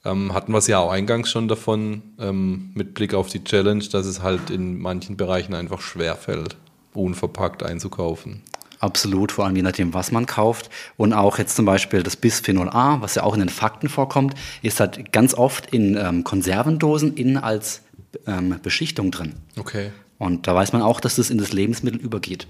Ähm, 0.06 0.34
hatten 0.34 0.52
wir 0.52 0.60
es 0.60 0.67
ja 0.67 0.80
auch 0.80 0.91
eingangs 0.91 1.30
schon 1.30 1.47
davon, 1.47 2.04
ähm, 2.19 2.71
mit 2.73 2.93
Blick 2.93 3.13
auf 3.13 3.28
die 3.28 3.43
Challenge, 3.43 3.84
dass 3.86 4.06
es 4.06 4.21
halt 4.21 4.49
in 4.49 4.80
manchen 4.80 5.17
Bereichen 5.17 5.54
einfach 5.54 5.82
schwer 5.82 6.15
fällt, 6.15 6.56
unverpackt 6.93 7.63
einzukaufen. 7.63 8.43
Absolut, 8.80 9.34
vor 9.34 9.45
allem 9.45 9.58
je 9.58 9.62
nachdem, 9.62 9.93
was 9.93 10.13
man 10.13 10.25
kauft. 10.25 10.69
Und 10.95 11.12
auch 11.12 11.38
jetzt 11.38 11.56
zum 11.56 11.65
Beispiel 11.65 12.02
das 12.02 12.15
Bisphenol 12.15 12.69
A, 12.69 13.02
was 13.02 13.15
ja 13.15 13.23
auch 13.23 13.34
in 13.34 13.41
den 13.41 13.49
Fakten 13.49 13.89
vorkommt, 13.89 14.36
ist 14.62 14.80
halt 14.80 15.12
ganz 15.12 15.34
oft 15.34 15.73
in 15.73 15.97
ähm, 15.97 16.23
Konservendosen 16.23 17.15
innen 17.15 17.36
als 17.36 17.82
ähm, 18.26 18.60
Beschichtung 18.62 19.12
drin. 19.12 19.36
Okay. 19.58 19.91
Und 20.17 20.48
da 20.48 20.56
weiß 20.56 20.74
man 20.74 20.82
auch, 20.82 21.00
dass 21.00 21.15
das 21.15 21.30
in 21.30 21.38
das 21.38 21.54
Lebensmittel 21.54 22.00
übergeht. 22.00 22.48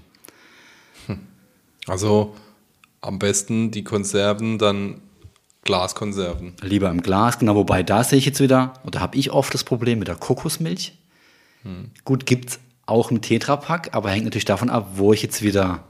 Hm. 1.06 1.20
Also 1.86 2.34
am 3.00 3.18
besten 3.18 3.70
die 3.70 3.84
Konserven 3.84 4.58
dann 4.58 5.00
Glaskonserven. 5.62 6.54
Lieber 6.62 6.90
im 6.90 7.02
Glas, 7.02 7.38
genau. 7.38 7.54
Wobei 7.54 7.82
da 7.82 8.02
sehe 8.02 8.18
ich 8.18 8.26
jetzt 8.26 8.40
wieder, 8.40 8.74
oder 8.84 9.00
habe 9.00 9.16
ich 9.16 9.30
oft 9.30 9.52
das 9.54 9.64
Problem 9.64 9.98
mit 9.98 10.08
der 10.08 10.16
Kokosmilch. 10.16 10.98
Hm. 11.62 11.90
Gut, 12.04 12.26
gibt 12.26 12.50
es 12.50 12.60
auch 12.86 13.10
im 13.10 13.20
Tetrapack, 13.20 13.90
aber 13.94 14.10
hängt 14.10 14.24
natürlich 14.24 14.44
davon 14.44 14.70
ab, 14.70 14.92
wo 14.94 15.12
ich 15.12 15.22
jetzt 15.22 15.42
wieder 15.42 15.84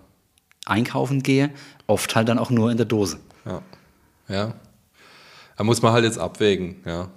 einkaufen 0.67 1.23
gehe. 1.23 1.51
Oft 1.87 2.15
halt 2.15 2.29
dann 2.29 2.39
auch 2.39 2.51
nur 2.51 2.71
in 2.71 2.77
der 2.77 2.87
Dose. 2.87 3.19
Ja. 3.47 3.63
Ja. 4.29 4.55
Da 5.57 5.65
muss 5.65 5.83
man 5.83 5.93
halt 5.93 6.05
jetzt 6.05 6.19
abwägen, 6.19 6.77
ja. 6.85 7.09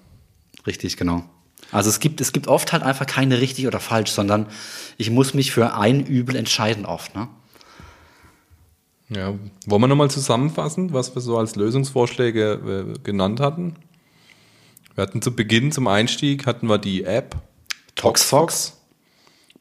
Richtig, 0.66 0.98
genau. 0.98 1.24
Also 1.72 1.90
es 1.90 2.00
gibt, 2.00 2.22
es 2.22 2.34
gibt 2.34 2.48
oft 2.48 2.72
halt 2.74 2.84
einfach 2.84 3.06
keine 3.06 3.42
richtig 3.42 3.68
oder 3.68 3.80
falsch, 3.80 4.12
sondern 4.12 4.48
ich 4.98 5.10
muss 5.10 5.34
mich 5.34 5.52
für 5.52 5.76
ein 5.76 6.06
Übel 6.06 6.36
entscheiden 6.36 6.86
oft. 6.86 7.16
Ne? 7.16 7.28
Ja, 9.10 9.34
wollen 9.66 9.82
wir 9.82 9.88
nochmal 9.88 10.12
zusammenfassen, 10.12 10.94
was 10.94 11.14
wir 11.16 11.22
so 11.22 11.38
als 11.38 11.56
Lösungsvorschläge 11.56 12.96
äh, 12.96 13.00
genannt 13.04 13.40
hatten? 13.40 13.76
Wir 14.96 15.02
hatten 15.02 15.22
zu 15.22 15.36
Beginn, 15.36 15.72
zum 15.72 15.88
Einstieg, 15.88 16.46
hatten 16.46 16.68
wir 16.68 16.78
die 16.78 17.04
App 17.04 17.36
ToxFox, 17.96 18.80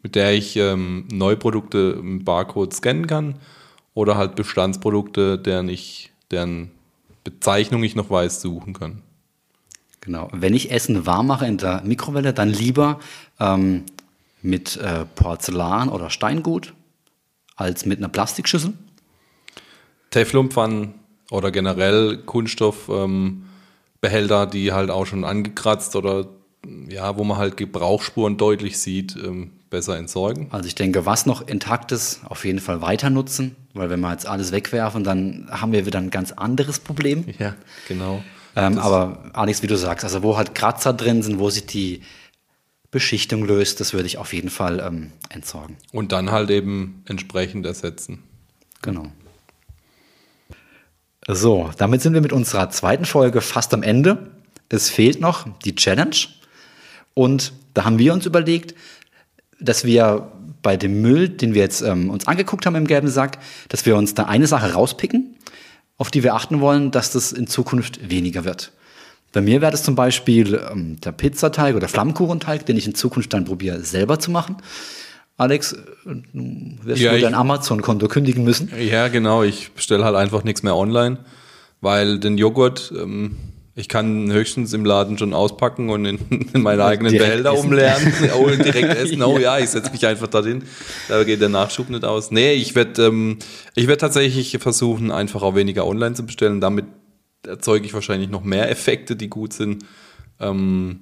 mit 0.02 0.14
der 0.14 0.32
ich 0.32 0.56
ähm, 0.56 1.06
Neuprodukte 1.10 1.96
im 1.98 2.24
Barcode 2.24 2.74
scannen 2.74 3.06
kann 3.06 3.36
oder 3.94 4.16
halt 4.16 4.36
Bestandsprodukte, 4.36 5.38
deren, 5.38 5.68
ich, 5.68 6.12
deren 6.30 6.70
Bezeichnung 7.24 7.82
ich 7.82 7.94
noch 7.94 8.10
weiß, 8.10 8.40
suchen 8.40 8.74
kann. 8.74 9.02
Genau. 10.02 10.28
Wenn 10.32 10.52
ich 10.52 10.70
Essen 10.70 11.06
warm 11.06 11.28
mache 11.28 11.46
in 11.46 11.58
der 11.58 11.82
Mikrowelle, 11.84 12.34
dann 12.34 12.50
lieber 12.50 13.00
ähm, 13.40 13.84
mit 14.42 14.76
äh, 14.76 15.06
Porzellan 15.14 15.88
oder 15.88 16.10
Steingut 16.10 16.74
als 17.56 17.86
mit 17.86 17.98
einer 17.98 18.08
Plastikschüssel. 18.08 18.74
Teflonpfannen 20.10 20.94
oder 21.30 21.52
generell 21.52 22.18
Kunststoffbehälter, 22.18 24.42
ähm, 24.42 24.50
die 24.52 24.72
halt 24.72 24.90
auch 24.90 25.06
schon 25.06 25.24
angekratzt 25.24 25.94
oder 25.94 26.26
ja, 26.88 27.16
wo 27.16 27.24
man 27.24 27.38
halt 27.38 27.56
Gebrauchsspuren 27.56 28.36
deutlich 28.36 28.78
sieht, 28.78 29.16
ähm, 29.16 29.52
besser 29.70 29.96
entsorgen. 29.96 30.48
Also 30.50 30.66
ich 30.66 30.74
denke, 30.74 31.06
was 31.06 31.26
noch 31.26 31.46
intakt 31.46 31.92
ist, 31.92 32.20
auf 32.24 32.44
jeden 32.44 32.60
Fall 32.60 32.82
weiter 32.82 33.08
nutzen, 33.08 33.56
weil 33.72 33.88
wenn 33.88 34.00
wir 34.00 34.10
jetzt 34.10 34.26
alles 34.26 34.52
wegwerfen, 34.52 35.04
dann 35.04 35.48
haben 35.50 35.72
wir 35.72 35.86
wieder 35.86 35.98
ein 35.98 36.10
ganz 36.10 36.32
anderes 36.32 36.78
Problem. 36.78 37.24
Ja, 37.38 37.54
genau. 37.88 38.22
Ähm, 38.54 38.78
aber 38.78 39.30
Alex, 39.32 39.62
wie 39.62 39.66
du 39.66 39.76
sagst, 39.76 40.04
also 40.04 40.22
wo 40.22 40.36
halt 40.36 40.54
Kratzer 40.54 40.92
drin 40.92 41.22
sind, 41.22 41.38
wo 41.38 41.50
sich 41.50 41.66
die 41.66 42.02
Beschichtung 42.90 43.44
löst, 43.44 43.80
das 43.80 43.94
würde 43.94 44.06
ich 44.06 44.18
auf 44.18 44.32
jeden 44.34 44.50
Fall 44.50 44.80
ähm, 44.80 45.12
entsorgen. 45.30 45.76
Und 45.92 46.12
dann 46.12 46.30
halt 46.30 46.50
eben 46.50 47.02
entsprechend 47.06 47.64
ersetzen. 47.64 48.22
Genau. 48.82 49.06
So, 51.26 51.70
damit 51.78 52.02
sind 52.02 52.14
wir 52.14 52.20
mit 52.20 52.32
unserer 52.32 52.68
zweiten 52.70 53.04
Folge 53.04 53.40
fast 53.40 53.72
am 53.72 53.82
Ende. 53.82 54.32
Es 54.68 54.90
fehlt 54.90 55.20
noch 55.20 55.46
die 55.64 55.74
Challenge. 55.74 56.16
Und 57.14 57.52
da 57.74 57.84
haben 57.84 57.98
wir 57.98 58.12
uns 58.12 58.26
überlegt, 58.26 58.74
dass 59.60 59.84
wir 59.84 60.32
bei 60.62 60.76
dem 60.76 61.00
Müll, 61.00 61.28
den 61.28 61.54
wir 61.54 61.62
jetzt 61.62 61.82
ähm, 61.82 62.10
uns 62.10 62.26
angeguckt 62.26 62.66
haben 62.66 62.74
im 62.74 62.86
gelben 62.86 63.08
Sack, 63.08 63.38
dass 63.68 63.86
wir 63.86 63.96
uns 63.96 64.14
da 64.14 64.24
eine 64.24 64.46
Sache 64.46 64.72
rauspicken, 64.72 65.31
auf 66.02 66.10
die 66.10 66.24
wir 66.24 66.34
achten 66.34 66.60
wollen, 66.60 66.90
dass 66.90 67.12
das 67.12 67.30
in 67.30 67.46
Zukunft 67.46 68.10
weniger 68.10 68.44
wird. 68.44 68.72
Bei 69.32 69.40
mir 69.40 69.60
wäre 69.60 69.70
das 69.70 69.84
zum 69.84 69.94
Beispiel 69.94 70.60
ähm, 70.68 71.00
der 71.00 71.12
Pizzateig 71.12 71.76
oder 71.76 71.86
Flammkuchenteig, 71.86 72.66
den 72.66 72.76
ich 72.76 72.88
in 72.88 72.96
Zukunft 72.96 73.32
dann 73.32 73.44
probiere 73.44 73.78
selber 73.82 74.18
zu 74.18 74.32
machen. 74.32 74.56
Alex, 75.36 75.76
du 76.04 76.24
wirst 76.82 77.00
ja, 77.00 77.12
wohl 77.12 77.20
dein 77.20 77.34
Amazon-Konto 77.34 78.08
kündigen 78.08 78.42
müssen. 78.42 78.72
Ja, 78.76 79.06
genau. 79.06 79.44
Ich 79.44 79.70
bestelle 79.70 80.04
halt 80.04 80.16
einfach 80.16 80.42
nichts 80.42 80.64
mehr 80.64 80.74
online, 80.74 81.18
weil 81.80 82.18
den 82.18 82.36
Joghurt, 82.36 82.92
ähm, 83.00 83.36
ich 83.74 83.88
kann 83.88 84.30
höchstens 84.30 84.72
im 84.74 84.85
Laden 84.85 85.16
schon 85.16 85.32
auspacken 85.32 85.88
und 85.88 86.04
in, 86.04 86.18
in 86.52 86.62
meine 86.62 86.85
eigenen 86.85 87.12
Behälter 87.12 87.52
essen. 87.54 87.66
umleeren 87.66 88.12
oh, 88.37 88.48
direkt 88.50 88.88
essen. 88.96 89.22
Oh 89.22 89.38
ja, 89.38 89.58
ich 89.58 89.70
setze 89.70 89.90
mich 89.92 90.06
einfach 90.06 90.26
dorthin. 90.26 90.64
Da 91.08 91.24
geht 91.24 91.40
der 91.40 91.48
Nachschub 91.48 91.88
nicht 91.88 92.04
aus. 92.04 92.30
Nee, 92.30 92.52
ich 92.52 92.74
werde 92.74 93.06
ähm, 93.06 93.38
ich 93.74 93.87
werd 93.87 94.02
tatsächlich 94.02 94.58
versuchen, 94.58 95.11
einfach 95.11 95.42
auch 95.42 95.54
weniger 95.54 95.87
online 95.87 96.14
zu 96.14 96.26
bestellen. 96.26 96.61
Damit 96.61 96.85
erzeuge 97.46 97.87
ich 97.87 97.94
wahrscheinlich 97.94 98.28
noch 98.28 98.44
mehr 98.44 98.70
Effekte, 98.70 99.16
die 99.16 99.28
gut 99.28 99.54
sind. 99.54 99.85
Ähm, 100.38 101.00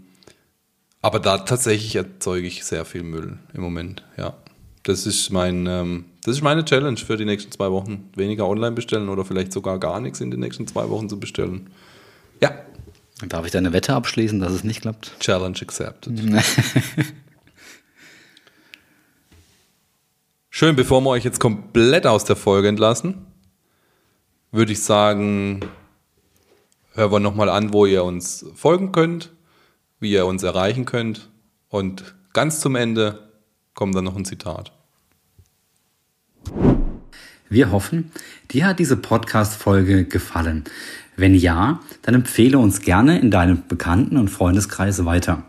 aber 1.02 1.18
da 1.18 1.38
tatsächlich 1.38 1.96
erzeuge 1.96 2.46
ich 2.46 2.64
sehr 2.64 2.84
viel 2.84 3.02
Müll 3.02 3.38
im 3.54 3.62
Moment, 3.62 4.04
ja. 4.16 4.36
Das 4.82 5.06
ist, 5.06 5.30
mein, 5.30 5.66
ähm, 5.66 6.06
das 6.24 6.36
ist 6.36 6.42
meine 6.42 6.64
Challenge 6.64 6.96
für 6.96 7.16
die 7.16 7.26
nächsten 7.26 7.52
zwei 7.52 7.70
Wochen. 7.70 8.08
Weniger 8.16 8.48
online 8.48 8.72
bestellen 8.72 9.10
oder 9.10 9.26
vielleicht 9.26 9.52
sogar 9.52 9.78
gar 9.78 10.00
nichts 10.00 10.20
in 10.20 10.30
den 10.30 10.40
nächsten 10.40 10.66
zwei 10.66 10.88
Wochen 10.88 11.08
zu 11.08 11.20
bestellen. 11.20 11.68
Ja. 12.40 12.52
Darf 13.26 13.44
ich 13.46 13.52
deine 13.52 13.72
Wette 13.72 13.94
abschließen, 13.94 14.40
dass 14.40 14.52
es 14.52 14.64
nicht 14.64 14.80
klappt? 14.82 15.18
Challenge 15.20 15.58
accepted. 15.60 16.18
Schön, 20.50 20.74
bevor 20.76 21.00
wir 21.02 21.10
euch 21.10 21.24
jetzt 21.24 21.38
komplett 21.40 22.06
aus 22.06 22.24
der 22.24 22.36
Folge 22.36 22.68
entlassen, 22.68 23.26
würde 24.52 24.72
ich 24.72 24.82
sagen, 24.82 25.60
hören 26.94 27.12
wir 27.12 27.20
nochmal 27.20 27.48
an, 27.48 27.72
wo 27.72 27.86
ihr 27.86 28.04
uns 28.04 28.44
folgen 28.54 28.92
könnt 28.92 29.30
wie 30.00 30.12
ihr 30.12 30.26
uns 30.26 30.42
erreichen 30.42 30.86
könnt. 30.86 31.28
Und 31.68 32.14
ganz 32.32 32.60
zum 32.60 32.74
Ende 32.74 33.30
kommt 33.74 33.94
dann 33.94 34.04
noch 34.04 34.16
ein 34.16 34.24
Zitat. 34.24 34.72
Wir 37.52 37.72
hoffen, 37.72 38.12
dir 38.52 38.64
hat 38.64 38.78
diese 38.78 38.96
Podcast-Folge 38.96 40.04
gefallen. 40.04 40.62
Wenn 41.16 41.34
ja, 41.34 41.80
dann 42.02 42.14
empfehle 42.14 42.58
uns 42.58 42.80
gerne 42.80 43.18
in 43.18 43.32
deinem 43.32 43.64
Bekannten- 43.66 44.18
und 44.18 44.28
Freundeskreis 44.28 45.04
weiter. 45.04 45.42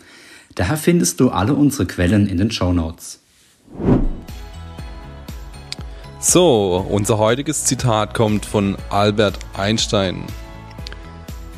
Daher 0.54 0.76
findest 0.76 1.20
du 1.20 1.30
alle 1.30 1.54
unsere 1.54 1.86
Quellen 1.86 2.26
in 2.26 2.38
den 2.38 2.50
Show 2.50 2.72
Notes. 2.72 3.20
So, 6.20 6.84
unser 6.88 7.18
heutiges 7.18 7.64
Zitat 7.64 8.14
kommt 8.14 8.44
von 8.44 8.76
Albert 8.90 9.38
Einstein. 9.54 10.24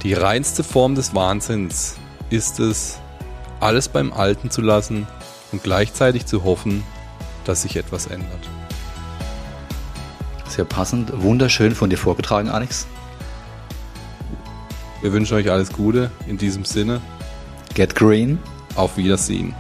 Die 0.03 0.13
reinste 0.13 0.65
Form 0.65 0.95
des 0.95 1.15
Wahnsinns 1.15 1.97
ist 2.31 2.61
es, 2.61 2.99
alles 3.61 3.89
beim 3.89 4.13
Alten 4.13 4.51
zu 4.51 4.63
lassen 4.63 5.07
und 5.53 5.63
gleichzeitig 5.63 6.27
zu 6.27 6.45
hoffen, 6.45 6.83
dass 7.45 7.63
sich 7.63 7.77
etwas 7.77 8.07
ändert. 8.07 8.49
Sehr 10.49 10.65
passend, 10.65 11.13
wunderschön 11.23 11.75
von 11.75 11.91
dir 11.91 11.99
vorgetragen, 11.99 12.49
Alex. 12.49 12.87
Wir 15.01 15.13
wünschen 15.13 15.37
euch 15.37 15.51
alles 15.51 15.73
Gute 15.73 16.11
in 16.27 16.37
diesem 16.37 16.65
Sinne. 16.65 17.01
Get 17.75 17.95
green. 17.95 18.39
Auf 18.77 18.97
Wiedersehen. 18.97 19.55